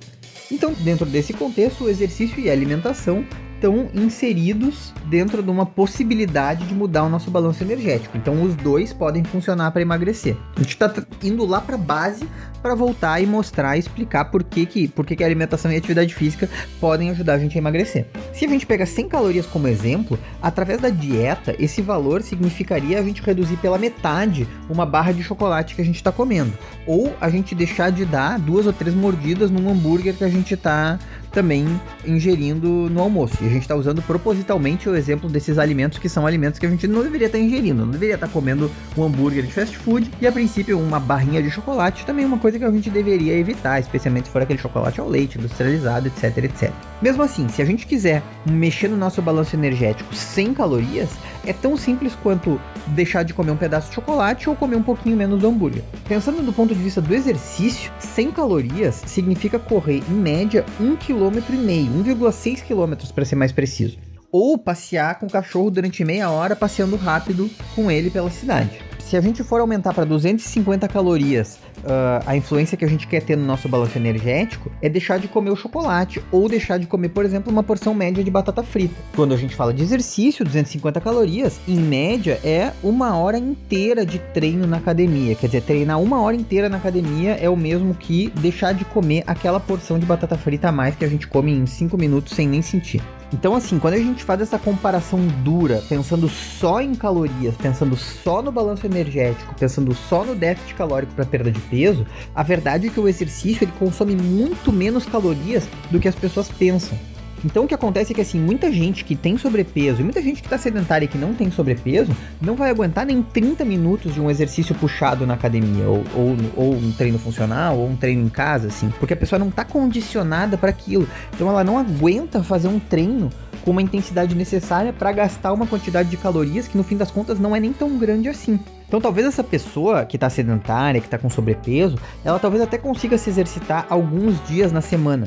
Então, 0.50 0.72
dentro 0.72 1.06
desse 1.06 1.32
contexto, 1.32 1.84
o 1.84 1.88
exercício 1.88 2.38
e 2.40 2.50
a 2.50 2.52
alimentação 2.52 3.24
estão 3.54 3.90
inseridos 3.94 4.92
dentro 5.04 5.42
de 5.42 5.50
uma 5.50 5.66
possibilidade 5.66 6.66
de 6.66 6.74
mudar 6.74 7.04
o 7.04 7.10
nosso 7.10 7.30
balanço 7.30 7.62
energético. 7.62 8.16
Então, 8.16 8.42
os 8.42 8.56
dois 8.56 8.92
podem 8.92 9.22
funcionar 9.22 9.70
para 9.70 9.82
emagrecer. 9.82 10.36
A 10.56 10.60
gente 10.62 10.72
está 10.72 10.92
indo 11.22 11.44
lá 11.44 11.60
para 11.60 11.74
a 11.74 11.78
base 11.78 12.26
para 12.62 12.74
voltar 12.74 13.22
e 13.22 13.26
mostrar 13.26 13.76
e 13.76 13.80
explicar 13.80 14.26
por 14.26 14.42
que, 14.42 14.64
que, 14.64 14.88
por 14.88 15.04
que, 15.04 15.14
que 15.14 15.22
a 15.22 15.26
alimentação 15.26 15.70
e 15.70 15.74
a 15.74 15.78
atividade 15.78 16.14
física 16.14 16.48
podem 16.80 17.10
ajudar 17.10 17.34
a 17.34 17.38
gente 17.38 17.56
a 17.56 17.58
emagrecer. 17.58 18.06
Se 18.32 18.44
a 18.44 18.48
gente 18.48 18.64
pega 18.64 18.86
100 18.86 19.08
calorias 19.08 19.46
como 19.46 19.68
exemplo, 19.68 20.18
através 20.40 20.80
da 20.80 20.88
dieta, 20.88 21.54
esse 21.58 21.82
valor 21.82 22.22
significaria 22.22 22.98
a 22.98 23.02
gente 23.02 23.22
reduzir 23.22 23.56
pela 23.56 23.76
metade 23.76 24.46
uma 24.68 24.86
barra 24.86 25.12
de 25.12 25.22
chocolate 25.22 25.74
que 25.74 25.82
a 25.82 25.84
gente 25.84 25.96
está 25.96 26.12
comendo. 26.12 26.52
Ou 26.86 27.14
a 27.20 27.28
gente 27.28 27.54
deixar 27.54 27.90
de 27.90 28.04
dar 28.04 28.38
duas 28.38 28.66
ou 28.66 28.72
três 28.72 28.94
mordidas 28.94 29.50
num 29.50 29.70
hambúrguer 29.70 30.14
que 30.14 30.24
a 30.24 30.28
gente 30.28 30.54
está 30.54 30.98
também 31.32 31.66
ingerindo 32.06 32.68
no 32.90 33.00
almoço. 33.00 33.36
E 33.40 33.46
a 33.46 33.50
gente 33.50 33.62
está 33.62 33.74
usando 33.74 34.02
propositalmente 34.02 34.88
o 34.88 34.96
exemplo 34.96 35.28
desses 35.28 35.58
alimentos 35.58 35.98
que 35.98 36.08
são 36.08 36.26
alimentos 36.26 36.58
que 36.58 36.66
a 36.66 36.70
gente 36.70 36.86
não 36.86 37.02
deveria 37.02 37.26
estar 37.26 37.38
tá 37.38 37.44
ingerindo, 37.44 37.84
não 37.84 37.92
deveria 37.92 38.14
estar 38.14 38.26
tá 38.26 38.32
comendo 38.32 38.70
um 38.96 39.04
hambúrguer 39.04 39.44
de 39.44 39.52
fast 39.52 39.76
food 39.78 40.10
e 40.20 40.26
a 40.26 40.32
princípio 40.32 40.78
uma 40.78 41.00
barrinha 41.00 41.42
de 41.42 41.50
chocolate 41.50 42.04
também 42.04 42.24
é 42.24 42.28
uma 42.28 42.38
coisa 42.38 42.58
que 42.58 42.64
a 42.64 42.70
gente 42.70 42.90
deveria 42.90 43.34
evitar, 43.34 43.80
especialmente 43.80 44.26
se 44.26 44.32
for 44.32 44.42
aquele 44.42 44.58
chocolate 44.58 45.00
ao 45.00 45.08
leite, 45.08 45.38
industrializado, 45.38 46.08
etc, 46.08 46.44
etc. 46.44 46.72
Mesmo 47.00 47.22
assim, 47.22 47.48
se 47.48 47.62
a 47.62 47.64
gente 47.64 47.86
quiser 47.86 48.22
mexer 48.48 48.88
no 48.88 48.96
nosso 48.96 49.22
balanço 49.22 49.56
energético 49.56 50.14
sem 50.14 50.52
calorias, 50.52 51.10
é 51.46 51.52
tão 51.52 51.76
simples 51.76 52.14
quanto 52.22 52.60
deixar 52.88 53.22
de 53.22 53.32
comer 53.32 53.50
um 53.50 53.56
pedaço 53.56 53.88
de 53.88 53.94
chocolate 53.94 54.48
ou 54.48 54.56
comer 54.56 54.76
um 54.76 54.82
pouquinho 54.82 55.16
menos 55.16 55.40
do 55.40 55.48
hambúrguer. 55.48 55.82
Pensando 56.06 56.42
do 56.42 56.52
ponto 56.52 56.74
de 56.74 56.82
vista 56.82 57.00
do 57.00 57.14
exercício, 57.14 57.90
100 57.98 58.32
calorias 58.32 59.02
significa 59.06 59.58
correr 59.58 60.02
em 60.08 60.14
média 60.14 60.64
1,5 60.80 60.98
km, 60.98 61.19
1,6 61.24 62.62
km 62.62 63.12
para 63.14 63.24
ser 63.24 63.36
mais 63.36 63.52
preciso. 63.52 63.98
Ou 64.32 64.56
passear 64.56 65.18
com 65.18 65.26
o 65.26 65.30
cachorro 65.30 65.70
durante 65.70 66.04
meia 66.04 66.30
hora 66.30 66.54
passeando 66.54 66.96
rápido 66.96 67.50
com 67.74 67.90
ele 67.90 68.10
pela 68.10 68.30
cidade. 68.30 68.89
Se 69.10 69.16
a 69.16 69.20
gente 69.20 69.42
for 69.42 69.60
aumentar 69.60 69.92
para 69.92 70.04
250 70.04 70.86
calorias 70.86 71.58
uh, 71.78 72.22
a 72.24 72.36
influência 72.36 72.76
que 72.78 72.84
a 72.84 72.88
gente 72.88 73.08
quer 73.08 73.20
ter 73.20 73.36
no 73.36 73.44
nosso 73.44 73.68
balanço 73.68 73.98
energético 73.98 74.70
é 74.80 74.88
deixar 74.88 75.18
de 75.18 75.26
comer 75.26 75.50
o 75.50 75.56
chocolate 75.56 76.22
ou 76.30 76.48
deixar 76.48 76.78
de 76.78 76.86
comer, 76.86 77.08
por 77.08 77.24
exemplo, 77.24 77.50
uma 77.50 77.64
porção 77.64 77.92
média 77.92 78.22
de 78.22 78.30
batata 78.30 78.62
frita. 78.62 78.94
Quando 79.16 79.34
a 79.34 79.36
gente 79.36 79.56
fala 79.56 79.74
de 79.74 79.82
exercício, 79.82 80.44
250 80.44 81.00
calorias, 81.00 81.58
em 81.66 81.74
média 81.74 82.38
é 82.44 82.72
uma 82.84 83.16
hora 83.16 83.36
inteira 83.36 84.06
de 84.06 84.20
treino 84.20 84.64
na 84.64 84.76
academia. 84.76 85.34
Quer 85.34 85.46
dizer, 85.46 85.62
treinar 85.62 86.00
uma 86.00 86.20
hora 86.20 86.36
inteira 86.36 86.68
na 86.68 86.76
academia 86.76 87.32
é 87.32 87.50
o 87.50 87.56
mesmo 87.56 87.92
que 87.96 88.30
deixar 88.36 88.72
de 88.72 88.84
comer 88.84 89.24
aquela 89.26 89.58
porção 89.58 89.98
de 89.98 90.06
batata 90.06 90.38
frita 90.38 90.68
a 90.68 90.72
mais 90.72 90.94
que 90.94 91.04
a 91.04 91.08
gente 91.08 91.26
come 91.26 91.50
em 91.50 91.66
5 91.66 91.98
minutos 91.98 92.32
sem 92.32 92.46
nem 92.46 92.62
sentir. 92.62 93.02
Então, 93.32 93.54
assim, 93.54 93.78
quando 93.78 93.94
a 93.94 93.98
gente 93.98 94.24
faz 94.24 94.40
essa 94.40 94.58
comparação 94.58 95.24
dura, 95.44 95.82
pensando 95.88 96.28
só 96.28 96.80
em 96.80 96.94
calorias, 96.94 97.54
pensando 97.56 97.96
só 97.96 98.42
no 98.42 98.50
balanço 98.50 98.86
energético, 98.86 99.54
pensando 99.54 99.94
só 99.94 100.24
no 100.24 100.34
déficit 100.34 100.74
calórico 100.74 101.12
para 101.14 101.24
perda 101.24 101.50
de 101.50 101.60
peso, 101.60 102.04
a 102.34 102.42
verdade 102.42 102.88
é 102.88 102.90
que 102.90 102.98
o 102.98 103.08
exercício 103.08 103.64
ele 103.64 103.72
consome 103.78 104.16
muito 104.16 104.72
menos 104.72 105.06
calorias 105.06 105.68
do 105.90 106.00
que 106.00 106.08
as 106.08 106.14
pessoas 106.14 106.48
pensam. 106.48 106.98
Então 107.44 107.64
o 107.64 107.66
que 107.68 107.74
acontece 107.74 108.12
é 108.12 108.14
que 108.14 108.20
assim, 108.20 108.38
muita 108.38 108.70
gente 108.70 109.04
que 109.04 109.16
tem 109.16 109.38
sobrepeso 109.38 110.00
e 110.00 110.04
muita 110.04 110.20
gente 110.20 110.40
que 110.40 110.46
está 110.46 110.58
sedentária 110.58 111.04
e 111.04 111.08
que 111.08 111.18
não 111.18 111.34
tem 111.34 111.50
sobrepeso 111.50 112.14
não 112.40 112.54
vai 112.54 112.70
aguentar 112.70 113.06
nem 113.06 113.22
30 113.22 113.64
minutos 113.64 114.14
de 114.14 114.20
um 114.20 114.30
exercício 114.30 114.74
puxado 114.74 115.26
na 115.26 115.34
academia, 115.34 115.88
ou, 115.88 116.04
ou, 116.14 116.36
ou 116.56 116.74
um 116.74 116.92
treino 116.92 117.18
funcional, 117.18 117.78
ou 117.78 117.88
um 117.88 117.96
treino 117.96 118.24
em 118.24 118.28
casa, 118.28 118.68
assim, 118.68 118.90
porque 118.98 119.14
a 119.14 119.16
pessoa 119.16 119.38
não 119.38 119.48
está 119.48 119.64
condicionada 119.64 120.56
para 120.56 120.70
aquilo. 120.70 121.08
Então 121.34 121.48
ela 121.48 121.64
não 121.64 121.78
aguenta 121.78 122.42
fazer 122.42 122.68
um 122.68 122.78
treino 122.78 123.30
com 123.64 123.72
uma 123.72 123.82
intensidade 123.82 124.34
necessária 124.34 124.92
para 124.92 125.12
gastar 125.12 125.52
uma 125.52 125.66
quantidade 125.66 126.08
de 126.08 126.16
calorias 126.16 126.66
que 126.66 126.76
no 126.76 126.84
fim 126.84 126.96
das 126.96 127.10
contas 127.10 127.38
não 127.38 127.54
é 127.54 127.60
nem 127.60 127.72
tão 127.72 127.98
grande 127.98 128.28
assim. 128.28 128.58
Então 128.88 129.00
talvez 129.00 129.26
essa 129.26 129.44
pessoa 129.44 130.04
que 130.04 130.16
está 130.16 130.28
sedentária, 130.28 131.00
que 131.00 131.06
está 131.06 131.18
com 131.18 131.30
sobrepeso, 131.30 131.96
ela 132.24 132.38
talvez 132.38 132.62
até 132.62 132.78
consiga 132.78 133.16
se 133.18 133.30
exercitar 133.30 133.86
alguns 133.88 134.42
dias 134.48 134.72
na 134.72 134.80
semana 134.80 135.26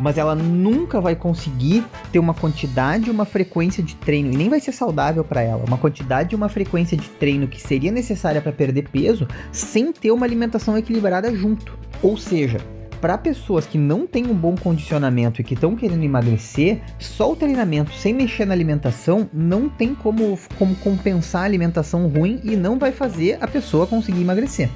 mas 0.00 0.18
ela 0.18 0.34
nunca 0.34 1.00
vai 1.00 1.14
conseguir 1.14 1.84
ter 2.12 2.18
uma 2.18 2.34
quantidade 2.34 3.08
e 3.08 3.10
uma 3.10 3.24
frequência 3.24 3.82
de 3.82 3.96
treino, 3.96 4.32
e 4.32 4.36
nem 4.36 4.48
vai 4.48 4.60
ser 4.60 4.72
saudável 4.72 5.24
para 5.24 5.42
ela, 5.42 5.64
uma 5.66 5.78
quantidade 5.78 6.34
e 6.34 6.36
uma 6.36 6.48
frequência 6.48 6.96
de 6.96 7.08
treino 7.08 7.48
que 7.48 7.60
seria 7.60 7.92
necessária 7.92 8.40
para 8.40 8.52
perder 8.52 8.88
peso, 8.88 9.26
sem 9.52 9.92
ter 9.92 10.10
uma 10.10 10.26
alimentação 10.26 10.76
equilibrada 10.76 11.34
junto. 11.34 11.76
Ou 12.02 12.16
seja, 12.16 12.58
para 13.04 13.18
pessoas 13.18 13.66
que 13.66 13.76
não 13.76 14.06
têm 14.06 14.26
um 14.26 14.34
bom 14.34 14.54
condicionamento 14.54 15.38
e 15.38 15.44
que 15.44 15.52
estão 15.52 15.76
querendo 15.76 16.02
emagrecer, 16.02 16.80
só 16.98 17.30
o 17.30 17.36
treinamento 17.36 17.92
sem 17.92 18.14
mexer 18.14 18.46
na 18.46 18.54
alimentação 18.54 19.28
não 19.30 19.68
tem 19.68 19.94
como, 19.94 20.38
como 20.58 20.74
compensar 20.76 21.42
a 21.42 21.44
alimentação 21.44 22.08
ruim 22.08 22.40
e 22.42 22.56
não 22.56 22.78
vai 22.78 22.92
fazer 22.92 23.36
a 23.42 23.46
pessoa 23.46 23.86
conseguir 23.86 24.22
emagrecer. 24.22 24.70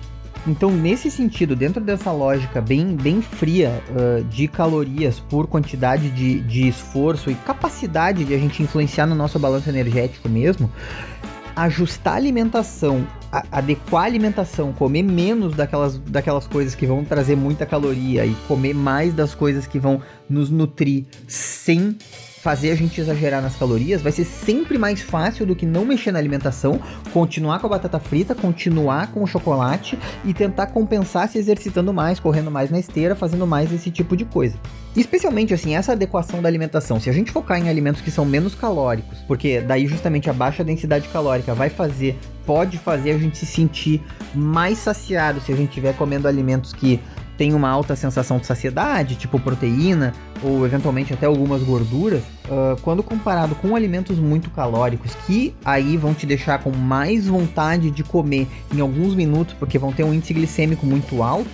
Então, 0.48 0.70
nesse 0.70 1.10
sentido, 1.10 1.54
dentro 1.54 1.78
dessa 1.78 2.10
lógica 2.10 2.58
bem, 2.58 2.96
bem 2.96 3.20
fria 3.20 3.82
uh, 3.90 4.24
de 4.24 4.48
calorias 4.48 5.20
por 5.20 5.46
quantidade 5.46 6.08
de, 6.10 6.40
de 6.40 6.66
esforço 6.66 7.30
e 7.30 7.34
capacidade 7.34 8.24
de 8.24 8.32
a 8.32 8.38
gente 8.38 8.62
influenciar 8.62 9.06
no 9.06 9.14
nosso 9.14 9.38
balanço 9.38 9.68
energético 9.68 10.26
mesmo, 10.26 10.72
ajustar 11.54 12.14
a 12.14 12.16
alimentação, 12.16 13.06
a, 13.30 13.44
adequar 13.52 14.04
a 14.04 14.06
alimentação, 14.06 14.72
comer 14.72 15.02
menos 15.02 15.54
daquelas, 15.54 15.98
daquelas 15.98 16.46
coisas 16.46 16.74
que 16.74 16.86
vão 16.86 17.04
trazer 17.04 17.36
muita 17.36 17.66
caloria 17.66 18.24
e 18.24 18.34
comer 18.48 18.74
mais 18.74 19.12
das 19.12 19.34
coisas 19.34 19.66
que 19.66 19.78
vão 19.78 20.00
nos 20.30 20.48
nutrir 20.48 21.04
sem 21.26 21.94
fazer 22.40 22.70
a 22.70 22.74
gente 22.74 23.00
exagerar 23.00 23.42
nas 23.42 23.56
calorias, 23.56 24.00
vai 24.00 24.12
ser 24.12 24.24
sempre 24.24 24.78
mais 24.78 25.00
fácil 25.00 25.44
do 25.44 25.56
que 25.56 25.66
não 25.66 25.84
mexer 25.84 26.12
na 26.12 26.18
alimentação, 26.18 26.80
continuar 27.12 27.58
com 27.58 27.66
a 27.66 27.70
batata 27.70 27.98
frita, 27.98 28.34
continuar 28.34 29.08
com 29.12 29.22
o 29.22 29.26
chocolate 29.26 29.98
e 30.24 30.32
tentar 30.32 30.68
compensar 30.68 31.28
se 31.28 31.38
exercitando 31.38 31.92
mais, 31.92 32.20
correndo 32.20 32.50
mais 32.50 32.70
na 32.70 32.78
esteira, 32.78 33.16
fazendo 33.16 33.46
mais 33.46 33.72
esse 33.72 33.90
tipo 33.90 34.16
de 34.16 34.24
coisa. 34.24 34.56
Especialmente 34.96 35.52
assim, 35.52 35.76
essa 35.76 35.92
adequação 35.92 36.40
da 36.40 36.48
alimentação, 36.48 36.98
se 36.98 37.10
a 37.10 37.12
gente 37.12 37.30
focar 37.30 37.58
em 37.58 37.68
alimentos 37.68 38.00
que 38.00 38.10
são 38.10 38.24
menos 38.24 38.54
calóricos, 38.54 39.18
porque 39.26 39.60
daí 39.60 39.86
justamente 39.86 40.30
a 40.30 40.32
baixa 40.32 40.64
densidade 40.64 41.08
calórica 41.08 41.54
vai 41.54 41.68
fazer, 41.68 42.18
pode 42.46 42.78
fazer 42.78 43.12
a 43.12 43.18
gente 43.18 43.36
se 43.36 43.46
sentir 43.46 44.02
mais 44.34 44.78
saciado 44.78 45.40
se 45.40 45.52
a 45.52 45.56
gente 45.56 45.68
estiver 45.68 45.94
comendo 45.94 46.26
alimentos 46.26 46.72
que 46.72 47.00
tem 47.38 47.54
uma 47.54 47.68
alta 47.68 47.94
sensação 47.94 48.38
de 48.38 48.46
saciedade, 48.46 49.14
tipo 49.14 49.38
proteína 49.38 50.12
ou 50.42 50.66
eventualmente 50.66 51.14
até 51.14 51.24
algumas 51.24 51.62
gorduras, 51.62 52.20
uh, 52.46 52.78
quando 52.82 53.02
comparado 53.02 53.54
com 53.54 53.74
alimentos 53.76 54.18
muito 54.18 54.50
calóricos, 54.50 55.14
que 55.26 55.54
aí 55.64 55.96
vão 55.96 56.12
te 56.12 56.26
deixar 56.26 56.58
com 56.58 56.70
mais 56.70 57.28
vontade 57.28 57.90
de 57.90 58.02
comer 58.02 58.48
em 58.74 58.80
alguns 58.80 59.14
minutos, 59.14 59.54
porque 59.58 59.78
vão 59.78 59.92
ter 59.92 60.02
um 60.02 60.12
índice 60.12 60.34
glicêmico 60.34 60.84
muito 60.84 61.22
alto, 61.22 61.48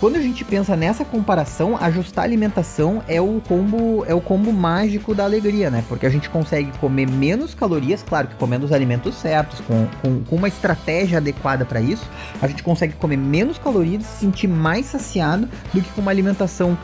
quando 0.00 0.16
a 0.16 0.22
gente 0.22 0.42
pensa 0.46 0.74
nessa 0.74 1.04
comparação, 1.04 1.76
ajustar 1.76 2.24
a 2.24 2.26
alimentação 2.26 3.02
é 3.06 3.20
o 3.20 3.38
combo 3.46 4.02
é 4.06 4.14
o 4.14 4.20
combo 4.20 4.50
mágico 4.50 5.14
da 5.14 5.24
alegria, 5.24 5.70
né? 5.70 5.84
Porque 5.88 6.06
a 6.06 6.08
gente 6.08 6.30
consegue 6.30 6.72
comer 6.78 7.06
menos 7.06 7.52
calorias, 7.52 8.02
claro 8.02 8.28
que 8.28 8.34
comendo 8.36 8.64
os 8.64 8.72
alimentos 8.72 9.14
certos, 9.16 9.60
com, 9.60 9.86
com, 10.00 10.24
com 10.24 10.36
uma 10.36 10.48
estratégia 10.48 11.18
adequada 11.18 11.66
para 11.66 11.82
isso, 11.82 12.08
a 12.40 12.48
gente 12.48 12.62
consegue 12.62 12.94
comer 12.94 13.18
menos 13.18 13.58
calorias 13.58 14.02
e 14.02 14.06
se 14.06 14.20
sentir 14.20 14.48
mais 14.48 14.86
saciado 14.86 15.46
do 15.74 15.82
que 15.82 15.90
com 15.90 16.00
uma 16.00 16.10
alimentação 16.10 16.78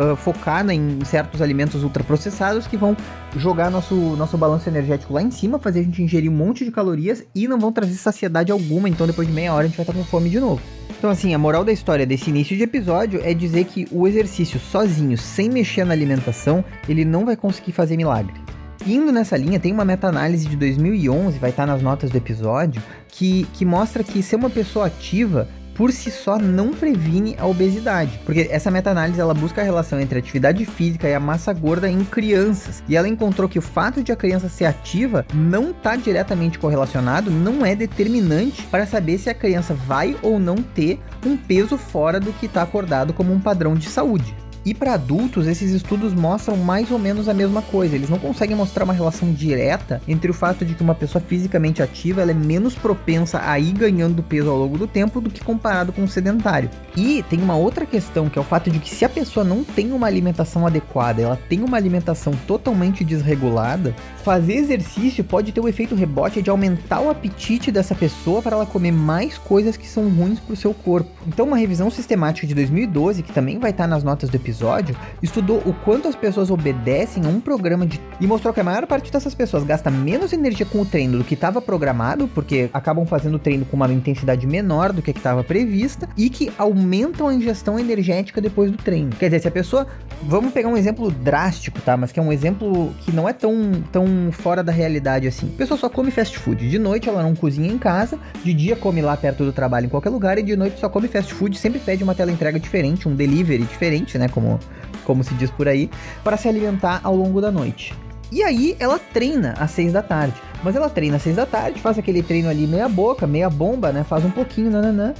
Uh, 0.00 0.16
focada 0.16 0.72
em 0.72 1.04
certos 1.04 1.42
alimentos 1.42 1.84
ultraprocessados 1.84 2.66
que 2.66 2.78
vão 2.78 2.96
jogar 3.36 3.70
nosso, 3.70 3.94
nosso 3.94 4.38
balanço 4.38 4.68
energético 4.68 5.12
lá 5.12 5.22
em 5.22 5.30
cima, 5.30 5.58
fazer 5.58 5.80
a 5.80 5.82
gente 5.82 6.02
ingerir 6.02 6.30
um 6.30 6.34
monte 6.34 6.64
de 6.64 6.70
calorias 6.70 7.22
e 7.34 7.46
não 7.46 7.58
vão 7.58 7.70
trazer 7.70 7.94
saciedade 7.94 8.50
alguma, 8.50 8.88
então 8.88 9.06
depois 9.06 9.28
de 9.28 9.34
meia 9.34 9.52
hora 9.52 9.64
a 9.64 9.68
gente 9.68 9.76
vai 9.76 9.84
estar 9.84 9.92
com 9.92 10.02
fome 10.02 10.30
de 10.30 10.40
novo. 10.40 10.62
Então, 11.02 11.10
assim, 11.10 11.34
a 11.34 11.38
moral 11.38 11.64
da 11.64 11.72
história 11.72 12.06
desse 12.06 12.30
início 12.30 12.56
de 12.56 12.62
episódio 12.62 13.20
é 13.24 13.34
dizer 13.34 13.64
que 13.64 13.88
o 13.90 14.06
exercício 14.06 14.60
sozinho, 14.60 15.18
sem 15.18 15.50
mexer 15.50 15.84
na 15.84 15.92
alimentação, 15.92 16.64
ele 16.88 17.04
não 17.04 17.24
vai 17.26 17.36
conseguir 17.36 17.72
fazer 17.72 17.96
milagre. 17.96 18.40
Indo 18.86 19.12
nessa 19.12 19.36
linha, 19.36 19.60
tem 19.60 19.72
uma 19.72 19.84
meta-análise 19.84 20.48
de 20.48 20.56
2011, 20.56 21.38
vai 21.38 21.50
estar 21.50 21.66
nas 21.66 21.82
notas 21.82 22.10
do 22.10 22.16
episódio, 22.16 22.82
que, 23.08 23.46
que 23.52 23.64
mostra 23.64 24.02
que 24.02 24.22
ser 24.22 24.36
uma 24.36 24.50
pessoa 24.50 24.86
ativa 24.86 25.48
por 25.74 25.92
si 25.92 26.10
só 26.10 26.38
não 26.38 26.72
previne 26.72 27.36
a 27.38 27.46
obesidade, 27.46 28.20
porque 28.24 28.48
essa 28.50 28.70
meta-análise 28.70 29.20
ela 29.20 29.34
busca 29.34 29.60
a 29.60 29.64
relação 29.64 30.00
entre 30.00 30.18
a 30.18 30.20
atividade 30.20 30.64
física 30.64 31.08
e 31.08 31.14
a 31.14 31.20
massa 31.20 31.52
gorda 31.52 31.88
em 31.88 32.04
crianças, 32.04 32.82
e 32.88 32.96
ela 32.96 33.08
encontrou 33.08 33.48
que 33.48 33.58
o 33.58 33.62
fato 33.62 34.02
de 34.02 34.12
a 34.12 34.16
criança 34.16 34.48
ser 34.48 34.66
ativa 34.66 35.24
não 35.34 35.70
está 35.70 35.96
diretamente 35.96 36.58
correlacionado, 36.58 37.30
não 37.30 37.64
é 37.64 37.74
determinante 37.74 38.62
para 38.64 38.86
saber 38.86 39.18
se 39.18 39.30
a 39.30 39.34
criança 39.34 39.74
vai 39.74 40.16
ou 40.22 40.38
não 40.38 40.56
ter 40.56 41.00
um 41.24 41.36
peso 41.36 41.76
fora 41.76 42.20
do 42.20 42.32
que 42.32 42.46
está 42.46 42.62
acordado 42.62 43.12
como 43.12 43.32
um 43.32 43.40
padrão 43.40 43.74
de 43.74 43.88
saúde. 43.88 44.41
E 44.64 44.72
para 44.72 44.94
adultos, 44.94 45.48
esses 45.48 45.72
estudos 45.72 46.14
mostram 46.14 46.56
mais 46.56 46.90
ou 46.92 46.98
menos 46.98 47.28
a 47.28 47.34
mesma 47.34 47.62
coisa. 47.62 47.96
Eles 47.96 48.08
não 48.08 48.18
conseguem 48.18 48.56
mostrar 48.56 48.84
uma 48.84 48.92
relação 48.92 49.32
direta 49.32 50.00
entre 50.06 50.30
o 50.30 50.34
fato 50.34 50.64
de 50.64 50.74
que 50.74 50.82
uma 50.82 50.94
pessoa 50.94 51.20
fisicamente 51.20 51.82
ativa 51.82 52.22
ela 52.22 52.30
é 52.30 52.34
menos 52.34 52.74
propensa 52.74 53.42
a 53.44 53.58
ir 53.58 53.72
ganhando 53.72 54.22
peso 54.22 54.48
ao 54.48 54.56
longo 54.56 54.78
do 54.78 54.86
tempo 54.86 55.20
do 55.20 55.30
que 55.30 55.42
comparado 55.42 55.92
com 55.92 56.02
um 56.02 56.06
sedentário. 56.06 56.70
E 56.96 57.24
tem 57.28 57.40
uma 57.40 57.56
outra 57.56 57.84
questão 57.84 58.28
que 58.28 58.38
é 58.38 58.40
o 58.40 58.44
fato 58.44 58.70
de 58.70 58.78
que 58.78 58.88
se 58.88 59.04
a 59.04 59.08
pessoa 59.08 59.42
não 59.42 59.64
tem 59.64 59.92
uma 59.92 60.06
alimentação 60.06 60.64
adequada, 60.64 61.22
ela 61.22 61.38
tem 61.48 61.62
uma 61.64 61.76
alimentação 61.76 62.32
totalmente 62.46 63.04
desregulada, 63.04 63.94
fazer 64.22 64.54
exercício 64.54 65.24
pode 65.24 65.50
ter 65.50 65.60
o 65.60 65.68
efeito 65.68 65.96
rebote 65.96 66.40
de 66.40 66.50
aumentar 66.50 67.00
o 67.00 67.10
apetite 67.10 67.72
dessa 67.72 67.94
pessoa 67.94 68.40
para 68.40 68.54
ela 68.54 68.66
comer 68.66 68.92
mais 68.92 69.36
coisas 69.38 69.76
que 69.76 69.88
são 69.88 70.08
ruins 70.08 70.38
para 70.38 70.52
o 70.52 70.56
seu 70.56 70.72
corpo. 70.72 71.10
Então, 71.26 71.46
uma 71.46 71.56
revisão 71.56 71.90
sistemática 71.90 72.46
de 72.46 72.54
2012, 72.54 73.22
que 73.22 73.32
também 73.32 73.58
vai 73.58 73.70
estar 73.70 73.88
nas 73.88 74.04
notas 74.04 74.30
do 74.30 74.36
episódio, 74.36 74.51
episódio, 74.52 74.94
estudou 75.22 75.62
o 75.64 75.72
quanto 75.72 76.06
as 76.06 76.14
pessoas 76.14 76.50
obedecem 76.50 77.24
a 77.24 77.28
um 77.28 77.40
programa 77.40 77.86
de. 77.86 77.98
e 78.20 78.26
mostrou 78.26 78.52
que 78.52 78.60
a 78.60 78.64
maior 78.64 78.86
parte 78.86 79.10
dessas 79.10 79.34
pessoas 79.34 79.64
gasta 79.64 79.90
menos 79.90 80.32
energia 80.32 80.66
com 80.66 80.80
o 80.80 80.84
treino 80.84 81.18
do 81.18 81.24
que 81.24 81.34
estava 81.34 81.60
programado, 81.60 82.28
porque 82.28 82.68
acabam 82.72 83.06
fazendo 83.06 83.36
o 83.36 83.38
treino 83.38 83.64
com 83.64 83.76
uma 83.76 83.90
intensidade 83.90 84.46
menor 84.46 84.92
do 84.92 85.00
que 85.00 85.10
estava 85.10 85.42
prevista, 85.42 86.08
e 86.16 86.28
que 86.28 86.52
aumentam 86.58 87.28
a 87.28 87.34
ingestão 87.34 87.78
energética 87.78 88.40
depois 88.40 88.70
do 88.70 88.76
treino. 88.76 89.10
Quer 89.18 89.26
dizer, 89.26 89.40
se 89.40 89.48
a 89.48 89.50
pessoa. 89.50 89.86
Vamos 90.24 90.52
pegar 90.52 90.68
um 90.68 90.76
exemplo 90.76 91.10
drástico, 91.10 91.80
tá? 91.80 91.96
Mas 91.96 92.12
que 92.12 92.20
é 92.20 92.22
um 92.22 92.32
exemplo 92.32 92.94
que 93.00 93.10
não 93.10 93.28
é 93.28 93.32
tão, 93.32 93.72
tão 93.90 94.06
fora 94.30 94.62
da 94.62 94.70
realidade 94.70 95.26
assim. 95.26 95.50
A 95.52 95.58
pessoa 95.58 95.76
só 95.76 95.88
come 95.88 96.12
fast 96.12 96.38
food. 96.38 96.68
De 96.68 96.78
noite 96.78 97.08
ela 97.08 97.24
não 97.24 97.34
cozinha 97.34 97.68
em 97.68 97.76
casa, 97.76 98.18
de 98.44 98.54
dia 98.54 98.76
come 98.76 99.02
lá 99.02 99.16
perto 99.16 99.44
do 99.44 99.52
trabalho 99.52 99.86
em 99.86 99.88
qualquer 99.88 100.10
lugar, 100.10 100.38
e 100.38 100.42
de 100.42 100.54
noite 100.54 100.78
só 100.78 100.88
come 100.88 101.08
fast 101.08 101.34
food, 101.34 101.58
sempre 101.58 101.80
pede 101.80 102.04
uma 102.04 102.14
tela 102.14 102.30
entrega 102.30 102.60
diferente, 102.60 103.08
um 103.08 103.16
delivery 103.16 103.64
diferente, 103.64 104.18
né? 104.18 104.28
Como 104.28 104.41
como, 104.42 104.58
como 105.04 105.24
se 105.24 105.34
diz 105.34 105.50
por 105.50 105.68
aí, 105.68 105.90
para 106.24 106.36
se 106.36 106.48
alimentar 106.48 107.00
ao 107.04 107.14
longo 107.14 107.40
da 107.40 107.50
noite. 107.50 107.94
E 108.30 108.42
aí 108.42 108.76
ela 108.78 108.98
treina 108.98 109.54
às 109.58 109.70
seis 109.70 109.92
da 109.92 110.02
tarde. 110.02 110.34
Mas 110.64 110.74
ela 110.74 110.88
treina 110.88 111.16
às 111.16 111.22
seis 111.22 111.36
da 111.36 111.44
tarde, 111.44 111.80
faz 111.80 111.98
aquele 111.98 112.22
treino 112.22 112.48
ali 112.48 112.66
meia 112.66 112.88
boca, 112.88 113.26
meia 113.26 113.50
bomba, 113.50 113.92
né? 113.92 114.04
Faz 114.04 114.24
um 114.24 114.30
pouquinho, 114.30 114.70
nananã. 114.70 115.12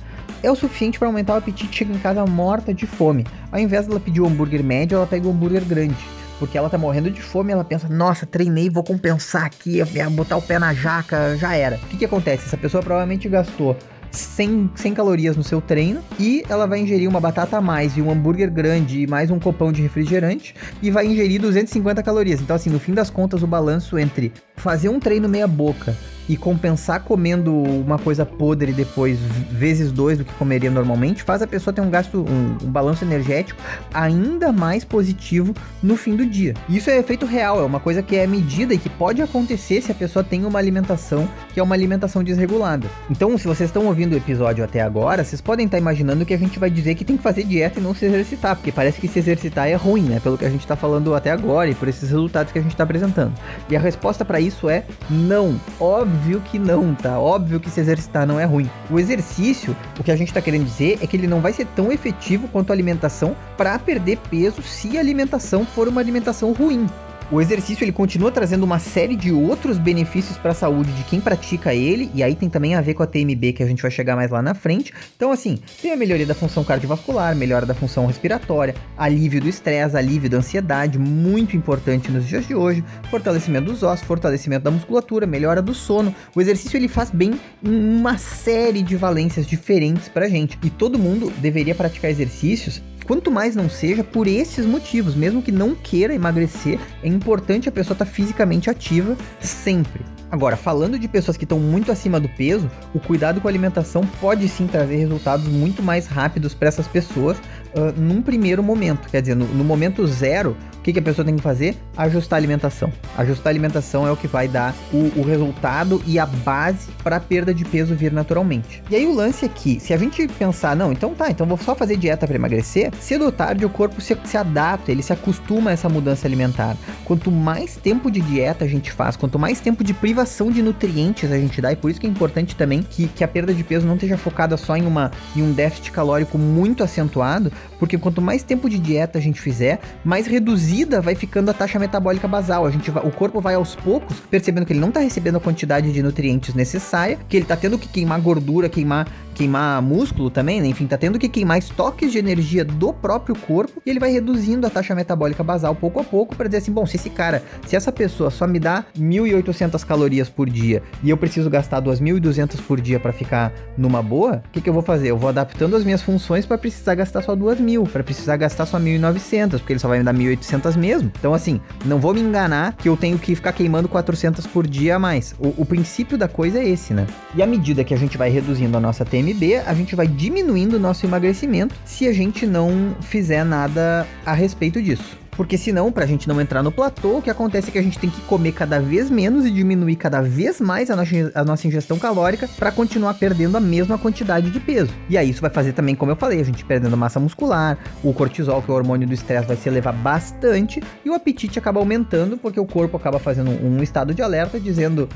É 0.42 0.50
o 0.50 0.56
suficiente 0.56 0.98
para 0.98 1.08
aumentar 1.08 1.34
o 1.34 1.36
apetite, 1.36 1.76
chega 1.76 1.92
em 1.92 1.98
casa 1.98 2.24
morta 2.24 2.72
de 2.72 2.86
fome. 2.86 3.26
Ao 3.50 3.58
invés 3.58 3.86
dela 3.86 4.00
pedir 4.00 4.20
o 4.20 4.26
hambúrguer 4.26 4.64
médio, 4.64 4.96
ela 4.96 5.06
pega 5.06 5.26
o 5.26 5.30
hambúrguer 5.30 5.64
grande. 5.64 5.96
Porque 6.38 6.58
ela 6.58 6.70
tá 6.70 6.78
morrendo 6.78 7.10
de 7.10 7.20
fome, 7.20 7.52
ela 7.52 7.62
pensa, 7.62 7.88
nossa, 7.88 8.26
treinei, 8.26 8.68
vou 8.68 8.82
compensar 8.82 9.44
aqui, 9.44 9.78
botar 10.10 10.36
o 10.36 10.42
pé 10.42 10.58
na 10.58 10.74
jaca, 10.74 11.36
já 11.36 11.54
era. 11.54 11.76
O 11.76 11.86
que 11.86 11.98
que 11.98 12.04
acontece? 12.04 12.46
Essa 12.46 12.56
pessoa 12.56 12.82
provavelmente 12.82 13.28
gastou 13.28 13.76
100, 14.12 14.70
100 14.74 14.94
calorias 14.94 15.36
no 15.36 15.42
seu 15.42 15.60
treino 15.60 16.02
e 16.20 16.44
ela 16.48 16.66
vai 16.66 16.80
ingerir 16.80 17.08
uma 17.08 17.20
batata 17.20 17.56
a 17.56 17.60
mais 17.60 17.96
e 17.96 18.02
um 18.02 18.10
hambúrguer 18.10 18.50
grande 18.50 19.00
e 19.00 19.06
mais 19.06 19.30
um 19.30 19.38
copão 19.38 19.72
de 19.72 19.82
refrigerante 19.82 20.54
e 20.82 20.90
vai 20.90 21.06
ingerir 21.06 21.40
250 21.40 22.02
calorias. 22.02 22.40
Então, 22.40 22.54
assim, 22.54 22.70
no 22.70 22.78
fim 22.78 22.92
das 22.92 23.10
contas, 23.10 23.42
o 23.42 23.46
balanço 23.46 23.98
entre 23.98 24.32
fazer 24.56 24.88
um 24.88 25.00
treino 25.00 25.28
meia 25.28 25.46
boca 25.46 25.96
e 26.28 26.36
compensar 26.36 27.02
comendo 27.02 27.52
uma 27.52 27.98
coisa 27.98 28.24
podre 28.24 28.72
depois, 28.72 29.18
vezes 29.50 29.90
dois 29.90 30.18
do 30.18 30.24
que 30.24 30.32
comeria 30.34 30.70
normalmente, 30.70 31.22
faz 31.22 31.42
a 31.42 31.46
pessoa 31.46 31.74
ter 31.74 31.80
um 31.80 31.90
gasto, 31.90 32.18
um, 32.20 32.66
um, 32.66 32.70
balanço 32.70 33.04
energético 33.04 33.60
ainda 33.92 34.52
mais 34.52 34.84
positivo 34.84 35.54
no 35.82 35.96
fim 35.96 36.16
do 36.16 36.24
dia. 36.24 36.54
Isso 36.68 36.90
é 36.90 36.98
efeito 36.98 37.26
real, 37.26 37.60
é 37.60 37.64
uma 37.64 37.80
coisa 37.80 38.02
que 38.02 38.16
é 38.16 38.26
medida 38.26 38.72
e 38.72 38.78
que 38.78 38.88
pode 38.88 39.20
acontecer 39.20 39.82
se 39.82 39.90
a 39.90 39.94
pessoa 39.94 40.24
tem 40.24 40.44
uma 40.44 40.58
alimentação 40.58 41.28
que 41.52 41.60
é 41.60 41.62
uma 41.62 41.74
alimentação 41.74 42.22
desregulada. 42.22 42.88
Então, 43.10 43.36
se 43.36 43.46
vocês 43.46 43.68
estão 43.68 43.86
ouvindo 43.86 44.12
o 44.12 44.16
episódio 44.16 44.64
até 44.64 44.80
agora, 44.80 45.24
vocês 45.24 45.40
podem 45.40 45.66
estar 45.66 45.78
imaginando 45.78 46.24
que 46.24 46.34
a 46.34 46.38
gente 46.38 46.58
vai 46.58 46.70
dizer 46.70 46.94
que 46.94 47.04
tem 47.04 47.16
que 47.16 47.22
fazer 47.22 47.44
dieta 47.44 47.80
e 47.80 47.82
não 47.82 47.94
se 47.94 48.06
exercitar, 48.06 48.56
porque 48.56 48.72
parece 48.72 49.00
que 49.00 49.08
se 49.08 49.18
exercitar 49.18 49.68
é 49.68 49.74
ruim, 49.74 50.02
né? 50.02 50.20
Pelo 50.20 50.38
que 50.38 50.44
a 50.44 50.50
gente 50.50 50.60
está 50.60 50.76
falando 50.76 51.14
até 51.14 51.30
agora 51.30 51.68
e 51.70 51.74
por 51.74 51.88
esses 51.88 52.10
resultados 52.10 52.52
que 52.52 52.58
a 52.58 52.62
gente 52.62 52.72
está 52.72 52.84
apresentando. 52.84 53.32
E 53.68 53.76
a 53.76 53.80
resposta 53.80 54.24
para 54.24 54.40
isso 54.42 54.68
é 54.68 54.84
não. 55.08 55.60
Óbvio 55.80 56.40
que 56.40 56.58
não, 56.58 56.94
tá? 56.94 57.18
Óbvio 57.18 57.60
que 57.60 57.70
se 57.70 57.80
exercitar 57.80 58.26
não 58.26 58.38
é 58.38 58.44
ruim. 58.44 58.68
O 58.90 58.98
exercício, 58.98 59.76
o 59.98 60.04
que 60.04 60.10
a 60.10 60.16
gente 60.16 60.32
tá 60.32 60.40
querendo 60.40 60.64
dizer 60.64 60.98
é 61.00 61.06
que 61.06 61.16
ele 61.16 61.26
não 61.26 61.40
vai 61.40 61.52
ser 61.52 61.66
tão 61.74 61.92
efetivo 61.92 62.48
quanto 62.48 62.70
a 62.70 62.74
alimentação 62.74 63.36
para 63.56 63.78
perder 63.78 64.18
peso 64.30 64.62
se 64.62 64.96
a 64.96 65.00
alimentação 65.00 65.64
for 65.64 65.88
uma 65.88 66.00
alimentação 66.00 66.52
ruim. 66.52 66.86
O 67.32 67.40
exercício 67.40 67.82
ele 67.82 67.92
continua 67.92 68.30
trazendo 68.30 68.62
uma 68.62 68.78
série 68.78 69.16
de 69.16 69.32
outros 69.32 69.78
benefícios 69.78 70.36
para 70.36 70.50
a 70.50 70.54
saúde 70.54 70.92
de 70.92 71.02
quem 71.04 71.18
pratica 71.18 71.72
ele, 71.72 72.10
e 72.14 72.22
aí 72.22 72.34
tem 72.34 72.46
também 72.46 72.74
a 72.74 72.80
ver 72.82 72.92
com 72.92 73.02
a 73.02 73.06
TMB 73.06 73.54
que 73.54 73.62
a 73.62 73.66
gente 73.66 73.80
vai 73.80 73.90
chegar 73.90 74.14
mais 74.14 74.30
lá 74.30 74.42
na 74.42 74.52
frente. 74.52 74.92
Então, 75.16 75.32
assim, 75.32 75.58
tem 75.80 75.92
a 75.92 75.96
melhoria 75.96 76.26
da 76.26 76.34
função 76.34 76.62
cardiovascular, 76.62 77.34
melhora 77.34 77.64
da 77.64 77.72
função 77.72 78.04
respiratória, 78.04 78.74
alívio 78.98 79.40
do 79.40 79.48
estresse, 79.48 79.96
alívio 79.96 80.28
da 80.28 80.36
ansiedade, 80.36 80.98
muito 80.98 81.56
importante 81.56 82.12
nos 82.12 82.28
dias 82.28 82.46
de 82.46 82.54
hoje, 82.54 82.84
fortalecimento 83.10 83.72
dos 83.72 83.82
ossos, 83.82 84.06
fortalecimento 84.06 84.64
da 84.64 84.70
musculatura, 84.70 85.26
melhora 85.26 85.62
do 85.62 85.72
sono. 85.72 86.14
O 86.36 86.40
exercício 86.42 86.76
ele 86.76 86.86
faz 86.86 87.10
bem 87.10 87.40
em 87.64 87.98
uma 87.98 88.18
série 88.18 88.82
de 88.82 88.94
valências 88.94 89.46
diferentes 89.46 90.06
pra 90.06 90.28
gente, 90.28 90.58
e 90.62 90.68
todo 90.68 90.98
mundo 90.98 91.32
deveria 91.38 91.74
praticar 91.74 92.10
exercícios 92.10 92.82
quanto 93.12 93.30
mais 93.30 93.54
não 93.54 93.68
seja 93.68 94.02
por 94.02 94.26
esses 94.26 94.64
motivos, 94.64 95.14
mesmo 95.14 95.42
que 95.42 95.52
não 95.52 95.74
queira 95.74 96.14
emagrecer, 96.14 96.80
é 97.02 97.08
importante 97.08 97.68
a 97.68 97.72
pessoa 97.72 97.92
estar 97.92 98.06
tá 98.06 98.10
fisicamente 98.10 98.70
ativa 98.70 99.14
sempre. 99.38 100.02
Agora, 100.30 100.56
falando 100.56 100.98
de 100.98 101.06
pessoas 101.06 101.36
que 101.36 101.44
estão 101.44 101.58
muito 101.58 101.92
acima 101.92 102.18
do 102.18 102.26
peso, 102.26 102.70
o 102.94 102.98
cuidado 102.98 103.38
com 103.38 103.46
a 103.46 103.50
alimentação 103.50 104.02
pode 104.18 104.48
sim 104.48 104.66
trazer 104.66 104.96
resultados 104.96 105.46
muito 105.46 105.82
mais 105.82 106.06
rápidos 106.06 106.54
para 106.54 106.68
essas 106.68 106.88
pessoas 106.88 107.36
uh, 107.74 108.00
num 108.00 108.22
primeiro 108.22 108.62
momento. 108.62 109.08
Quer 109.08 109.20
dizer, 109.20 109.34
no, 109.34 109.46
no 109.46 109.64
momento 109.64 110.06
zero, 110.06 110.56
O 110.82 110.84
que, 110.84 110.92
que 110.92 110.98
a 110.98 111.02
pessoa 111.02 111.24
tem 111.24 111.36
que 111.36 111.42
fazer? 111.42 111.76
Ajustar 111.96 112.36
a 112.36 112.40
alimentação. 112.40 112.92
Ajustar 113.16 113.46
a 113.46 113.50
alimentação 113.52 114.04
é 114.04 114.10
o 114.10 114.16
que 114.16 114.26
vai 114.26 114.48
dar 114.48 114.74
o, 114.92 115.12
o 115.20 115.22
resultado 115.22 116.02
e 116.04 116.18
a 116.18 116.26
base 116.26 116.88
para 117.04 117.16
a 117.16 117.20
perda 117.20 117.54
de 117.54 117.64
peso 117.64 117.94
vir 117.94 118.12
naturalmente. 118.12 118.82
E 118.90 118.96
aí 118.96 119.06
o 119.06 119.14
lance 119.14 119.44
aqui, 119.44 119.78
se 119.78 119.94
a 119.94 119.96
gente 119.96 120.26
pensar, 120.26 120.74
não, 120.74 120.90
então 120.90 121.14
tá, 121.14 121.30
então 121.30 121.46
vou 121.46 121.56
só 121.56 121.76
fazer 121.76 121.96
dieta 121.96 122.26
para 122.26 122.34
emagrecer, 122.34 122.90
cedo 123.00 123.26
ou 123.26 123.30
tarde 123.30 123.64
o 123.64 123.70
corpo 123.70 124.00
se, 124.00 124.18
se 124.24 124.36
adapta, 124.36 124.90
ele 124.90 125.04
se 125.04 125.12
acostuma 125.12 125.70
a 125.70 125.72
essa 125.72 125.88
mudança 125.88 126.26
alimentar. 126.26 126.76
Quanto 127.04 127.30
mais 127.30 127.76
tempo 127.76 128.10
de 128.10 128.20
dieta 128.20 128.64
a 128.64 128.68
gente 128.68 128.90
faz, 128.90 129.14
quanto 129.14 129.38
mais 129.38 129.60
tempo 129.60 129.84
de 129.84 129.94
privação 129.94 130.50
de 130.50 130.62
nutrientes 130.62 131.30
a 131.30 131.38
gente 131.38 131.60
dá, 131.60 131.70
e 131.70 131.76
por 131.76 131.92
isso 131.92 132.00
que 132.00 132.08
é 132.08 132.10
importante 132.10 132.56
também 132.56 132.82
que, 132.82 133.06
que 133.06 133.22
a 133.22 133.28
perda 133.28 133.54
de 133.54 133.62
peso 133.62 133.86
não 133.86 133.94
esteja 133.94 134.18
focada 134.18 134.56
só 134.56 134.76
em, 134.76 134.84
uma, 134.84 135.12
em 135.36 135.42
um 135.42 135.52
déficit 135.52 135.92
calórico 135.92 136.36
muito 136.36 136.82
acentuado, 136.82 137.52
porque 137.78 137.98
quanto 137.98 138.20
mais 138.20 138.42
tempo 138.42 138.68
de 138.68 138.78
dieta 138.78 139.18
a 139.18 139.22
gente 139.22 139.40
fizer, 139.40 139.80
mais 140.04 140.26
reduzida 140.26 141.00
vai 141.00 141.14
ficando 141.14 141.50
a 141.50 141.54
taxa 141.54 141.78
metabólica 141.78 142.28
basal. 142.28 142.66
A 142.66 142.70
gente 142.70 142.90
vai, 142.90 143.06
o 143.06 143.10
corpo 143.10 143.40
vai 143.40 143.54
aos 143.54 143.74
poucos 143.74 144.18
percebendo 144.30 144.66
que 144.66 144.72
ele 144.72 144.80
não 144.80 144.88
está 144.88 145.00
recebendo 145.00 145.36
a 145.36 145.40
quantidade 145.40 145.92
de 145.92 146.02
nutrientes 146.02 146.54
necessária, 146.54 147.18
que 147.28 147.36
ele 147.36 147.44
está 147.44 147.56
tendo 147.56 147.78
que 147.78 147.88
queimar 147.88 148.20
gordura, 148.20 148.68
queimar 148.68 149.06
queimar 149.34 149.82
músculo 149.82 150.30
também, 150.30 150.60
né? 150.60 150.68
Enfim, 150.68 150.86
tá 150.86 150.96
tendo 150.96 151.18
que 151.18 151.28
queimar 151.28 151.58
estoques 151.58 152.12
de 152.12 152.18
energia 152.18 152.64
do 152.64 152.92
próprio 152.92 153.34
corpo 153.34 153.82
e 153.84 153.90
ele 153.90 153.98
vai 153.98 154.10
reduzindo 154.10 154.66
a 154.66 154.70
taxa 154.70 154.94
metabólica 154.94 155.42
basal 155.42 155.74
pouco 155.74 156.00
a 156.00 156.04
pouco 156.04 156.36
para 156.36 156.46
dizer 156.48 156.58
assim, 156.58 156.72
bom, 156.72 156.86
se 156.86 156.96
esse 156.96 157.10
cara, 157.10 157.42
se 157.66 157.74
essa 157.74 157.90
pessoa 157.90 158.30
só 158.30 158.46
me 158.46 158.60
dá 158.60 158.84
1.800 158.98 159.84
calorias 159.84 160.28
por 160.28 160.48
dia 160.48 160.82
e 161.02 161.10
eu 161.10 161.16
preciso 161.16 161.48
gastar 161.50 161.82
2.200 161.82 162.60
por 162.62 162.80
dia 162.80 163.00
para 163.00 163.12
ficar 163.12 163.52
numa 163.76 164.02
boa, 164.02 164.42
o 164.46 164.50
que, 164.50 164.60
que 164.60 164.68
eu 164.68 164.74
vou 164.74 164.82
fazer? 164.82 165.10
Eu 165.10 165.18
vou 165.18 165.28
adaptando 165.28 165.76
as 165.76 165.84
minhas 165.84 166.02
funções 166.02 166.46
para 166.46 166.58
precisar 166.58 166.94
gastar 166.94 167.22
só 167.22 167.34
2.000, 167.56 167.88
para 167.88 168.04
precisar 168.04 168.36
gastar 168.36 168.66
só 168.66 168.78
1.900, 168.78 169.58
porque 169.58 169.72
ele 169.72 169.80
só 169.80 169.88
vai 169.88 169.98
me 169.98 170.04
dar 170.04 170.14
1.800 170.14 170.76
mesmo. 170.76 171.10
Então, 171.18 171.34
assim, 171.34 171.60
não 171.84 171.98
vou 171.98 172.14
me 172.14 172.20
enganar 172.20 172.76
que 172.76 172.88
eu 172.88 172.96
tenho 172.96 173.18
que 173.18 173.34
ficar 173.34 173.52
queimando 173.52 173.88
400 173.88 174.46
por 174.46 174.66
dia 174.66 174.96
a 174.96 174.98
mais. 174.98 175.34
O, 175.38 175.62
o 175.62 175.66
princípio 175.66 176.18
da 176.18 176.28
coisa 176.28 176.58
é 176.58 176.68
esse, 176.68 176.92
né? 176.92 177.06
E 177.34 177.42
à 177.42 177.46
medida 177.46 177.82
que 177.82 177.94
a 177.94 177.98
gente 177.98 178.18
vai 178.18 178.30
reduzindo 178.30 178.76
a 178.76 178.80
nossa 178.80 179.04
TM 179.04 179.22
TMB, 179.22 179.56
a 179.66 179.74
gente 179.74 179.94
vai 179.94 180.06
diminuindo 180.06 180.76
o 180.76 180.80
nosso 180.80 181.06
emagrecimento 181.06 181.74
se 181.84 182.06
a 182.08 182.12
gente 182.12 182.46
não 182.46 182.94
fizer 183.00 183.44
nada 183.44 184.06
a 184.26 184.32
respeito 184.32 184.82
disso. 184.82 185.21
Porque 185.34 185.56
senão, 185.56 185.90
pra 185.90 186.04
gente 186.04 186.28
não 186.28 186.38
entrar 186.40 186.62
no 186.62 186.70
platô, 186.70 187.18
o 187.18 187.22
que 187.22 187.30
acontece 187.30 187.70
é 187.70 187.72
que 187.72 187.78
a 187.78 187.82
gente 187.82 187.98
tem 187.98 188.10
que 188.10 188.20
comer 188.22 188.52
cada 188.52 188.78
vez 188.78 189.10
menos 189.10 189.46
e 189.46 189.50
diminuir 189.50 189.96
cada 189.96 190.20
vez 190.20 190.60
mais 190.60 190.90
a 190.90 190.96
nossa, 190.96 191.32
a 191.34 191.42
nossa 191.42 191.66
ingestão 191.66 191.98
calórica 191.98 192.46
para 192.58 192.70
continuar 192.70 193.14
perdendo 193.14 193.56
a 193.56 193.60
mesma 193.60 193.96
quantidade 193.96 194.50
de 194.50 194.60
peso. 194.60 194.92
E 195.08 195.16
aí 195.16 195.30
isso 195.30 195.40
vai 195.40 195.50
fazer 195.50 195.72
também, 195.72 195.94
como 195.94 196.12
eu 196.12 196.16
falei, 196.16 196.38
a 196.38 196.44
gente 196.44 196.62
perdendo 196.64 196.96
massa 196.98 197.18
muscular, 197.18 197.78
o 198.04 198.12
cortisol, 198.12 198.60
que 198.60 198.70
é 198.70 198.74
o 198.74 198.76
hormônio 198.76 199.08
do 199.08 199.14
estresse, 199.14 199.46
vai 199.46 199.56
se 199.56 199.68
elevar 199.68 199.94
bastante 199.94 200.82
e 201.02 201.08
o 201.08 201.14
apetite 201.14 201.58
acaba 201.58 201.80
aumentando 201.80 202.36
porque 202.36 202.60
o 202.60 202.66
corpo 202.66 202.98
acaba 202.98 203.18
fazendo 203.18 203.50
um 203.50 203.82
estado 203.82 204.14
de 204.14 204.20
alerta 204.20 204.60
dizendo 204.60 205.08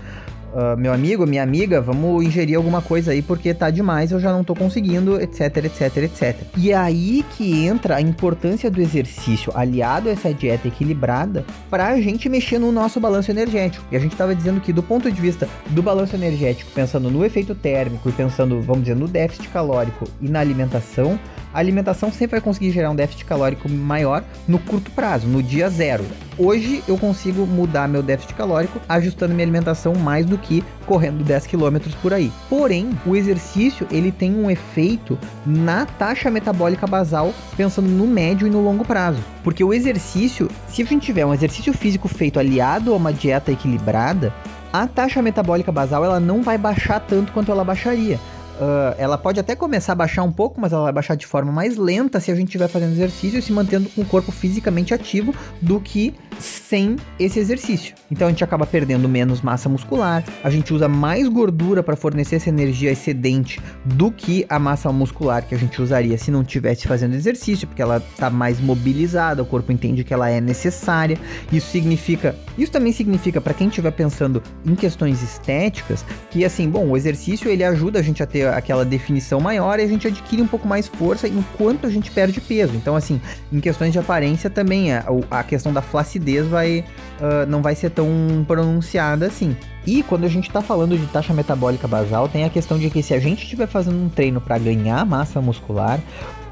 Uh, 0.57 0.75
meu 0.75 0.91
amigo, 0.91 1.27
minha 1.27 1.43
amiga, 1.43 1.83
vamos 1.83 2.25
ingerir 2.25 2.57
alguma 2.57 2.81
coisa 2.81 3.13
aí 3.13 3.21
porque 3.21 3.53
tá 3.53 3.69
demais, 3.69 4.11
eu 4.11 4.19
já 4.19 4.33
não 4.33 4.43
tô 4.43 4.55
conseguindo, 4.55 5.21
etc, 5.21 5.55
etc, 5.67 5.97
etc. 5.99 6.35
E 6.57 6.73
é 6.73 6.75
aí 6.75 7.23
que 7.37 7.67
entra 7.67 7.97
a 7.97 8.01
importância 8.01 8.71
do 8.71 8.81
exercício 8.81 9.53
aliado 9.55 10.09
a 10.09 10.13
essa 10.13 10.33
dieta 10.33 10.67
equilibrada 10.67 11.45
pra 11.69 12.01
gente 12.01 12.27
mexer 12.31 12.59
no 12.59 12.73
nosso 12.73 12.99
balanço 12.99 13.31
energético. 13.31 13.85
E 13.93 13.97
a 13.97 13.99
gente 13.99 14.17
tava 14.17 14.35
dizendo 14.35 14.59
que 14.59 14.73
do 14.73 14.83
ponto 14.83 15.13
de 15.13 15.21
vista 15.21 15.47
do 15.69 15.83
balanço 15.83 16.17
energético, 16.17 16.71
pensando 16.71 17.11
no 17.11 17.23
efeito 17.23 17.55
térmico 17.55 18.09
e 18.09 18.13
pensando, 18.13 18.59
vamos 18.63 18.85
dizer, 18.85 18.97
no 18.97 19.07
déficit 19.07 19.49
calórico 19.49 20.07
e 20.23 20.29
na 20.31 20.41
alimentação, 20.41 21.21
a 21.57 21.59
alimentação 21.59 22.13
sempre 22.13 22.33
vai 22.33 22.41
conseguir 22.43 22.71
gerar 22.71 22.91
um 22.91 22.95
déficit 22.95 23.25
calórico 23.25 23.67
maior 23.67 24.23
no 24.47 24.59
curto 24.59 24.91
prazo, 24.91 25.27
no 25.27 25.43
dia 25.43 25.71
zero. 25.71 26.05
Hoje 26.39 26.85
eu 26.87 26.99
consigo 26.99 27.47
mudar 27.47 27.89
meu 27.89 28.03
déficit 28.03 28.35
calórico 28.35 28.79
ajustando 28.87 29.33
minha 29.33 29.47
alimentação 29.47 29.95
mais 29.95 30.27
do 30.27 30.37
que 30.37 30.46
correndo 30.87 31.25
10 31.25 31.47
km 31.47 31.77
por 32.01 32.13
aí. 32.13 32.33
Porém, 32.49 32.91
o 33.05 33.17
exercício 33.17 33.87
ele 33.91 34.13
tem 34.13 34.35
um 34.35 34.51
efeito 34.51 35.19
na 35.45 35.87
taxa 35.87 36.31
metabólica 36.31 36.87
basal, 36.87 37.35
pensando 37.57 37.89
no 37.89 38.07
médio 38.07 38.47
e 38.47 38.51
no 38.51 38.63
longo 38.63 38.85
prazo. 38.85 39.23
Porque 39.43 39.63
o 39.63 39.75
exercício, 39.75 40.49
se 40.69 40.83
a 40.83 40.85
gente 40.85 41.07
tiver 41.07 41.27
um 41.27 41.35
exercício 41.35 41.73
físico 41.73 42.09
feito 42.09 42.39
aliado 42.39 42.93
a 42.93 42.97
uma 42.97 43.13
dieta 43.13 43.53
equilibrada, 43.53 44.33
a 44.73 44.87
taxa 44.87 45.23
metabólica 45.23 45.73
basal 45.73 46.05
ela 46.05 46.21
não 46.21 46.43
vai 46.43 46.59
baixar 46.59 47.01
tanto 47.01 47.33
quanto 47.33 47.51
ela 47.51 47.65
baixaria. 47.65 48.21
Uh, 48.57 48.95
ela 48.97 49.19
pode 49.19 49.39
até 49.39 49.55
começar 49.55 49.93
a 49.93 49.95
baixar 49.95 50.23
um 50.23 50.33
pouco, 50.33 50.59
mas 50.59 50.73
ela 50.73 50.85
vai 50.85 50.93
baixar 50.93 51.15
de 51.15 51.27
forma 51.27 51.53
mais 51.53 51.77
lenta 51.77 52.19
se 52.21 52.31
a 52.31 52.35
gente 52.35 52.49
estiver 52.49 52.69
fazendo 52.69 52.93
exercício 52.93 53.39
e 53.39 53.43
se 53.43 53.53
mantendo 53.53 53.89
com 53.91 54.01
o 54.01 54.05
corpo 54.05 54.33
fisicamente 54.33 54.95
ativo 54.95 55.35
do 55.61 55.79
que 55.79 56.15
sem 56.39 56.97
esse 57.19 57.39
exercício. 57.39 57.95
Então 58.11 58.29
a 58.29 58.31
gente 58.31 58.45
acaba 58.45 58.67
perdendo 58.67 59.09
menos 59.09 59.41
massa 59.41 59.69
muscular, 59.69 60.25
a 60.43 60.51
gente 60.51 60.73
usa 60.73 60.89
mais 60.89 61.29
gordura 61.29 61.83
para 61.83 61.97
fornecer 61.97 62.37
essa 62.37 62.49
energia 62.49 62.91
excedente 62.91 63.61
do 63.85 64.11
que 64.11 64.47
a 64.49 64.59
massa 64.59 64.91
muscular 64.91 65.47
que 65.47 65.55
a 65.55 65.59
gente 65.59 65.81
usaria 65.81 66.17
se 66.17 66.31
não 66.31 66.45
tivesse 66.45 66.87
fazendo 66.87 67.15
exercício, 67.15 67.67
porque 67.67 67.83
ela 67.83 67.99
está 67.99 68.31
mais 68.31 68.61
mobilizada, 68.61 69.43
o 69.43 69.47
corpo 69.47 69.73
entende 69.73 70.05
que 70.05 70.15
ela 70.15 70.31
é 70.31 70.41
necessária. 70.41 71.19
Isso 71.53 71.71
significa, 71.71 72.35
isso 72.57 72.73
também 72.73 72.93
significa 72.93 73.41
para 73.41 73.55
quem 73.55 73.69
estiver 73.69 73.91
pensando 73.91 74.43
em 74.65 74.75
questões 74.75 75.23
estéticas, 75.23 76.05
que 76.31 76.45
assim, 76.45 76.69
bom, 76.69 76.87
o 76.89 76.97
exercício 76.97 77.51
ele 77.51 77.65
ajuda 77.65 77.99
a 77.99 78.03
gente 78.03 78.23
a 78.23 78.27
ter 78.27 78.46
aquela 78.55 78.85
definição 78.85 79.41
maior 79.41 79.79
e 79.79 79.83
a 79.83 79.87
gente 79.87 80.07
adquire 80.07 80.43
um 80.43 80.47
pouco 80.47 80.67
mais 80.67 80.87
força 80.87 81.27
enquanto 81.29 81.87
a 81.87 81.91
gente 81.91 82.11
perde 82.11 82.41
peso. 82.41 82.75
Então 82.75 82.97
assim, 82.97 83.21
em 83.53 83.61
questões 83.61 83.93
de 83.93 83.99
aparência 83.99 84.49
também 84.51 84.93
a, 84.93 85.05
a 85.31 85.43
questão 85.43 85.73
da 85.73 85.83
flacidez 85.83 86.47
vai 86.47 86.85
uh, 87.21 87.47
não 87.49 87.63
vai 87.63 87.75
ser 87.75 87.91
tão 87.91 88.09
pronunciada 88.47 89.27
assim. 89.27 89.57
E 89.87 90.03
quando 90.03 90.25
a 90.25 90.29
gente 90.29 90.49
está 90.49 90.61
falando 90.61 90.99
de 90.99 91.07
taxa 91.07 91.33
metabólica 91.33 91.87
basal, 91.87 92.29
tem 92.29 92.45
a 92.45 92.51
questão 92.51 92.77
de 92.77 92.91
que 92.91 93.03
se 93.03 93.15
a 93.15 93.21
gente 93.21 93.45
estiver 93.45 93.69
fazendo 93.69 93.97
um 93.97 94.09
treino 94.09 94.41
para 94.41 94.59
ganhar 94.59 95.07
massa 95.07 95.41
muscular, 95.41 96.01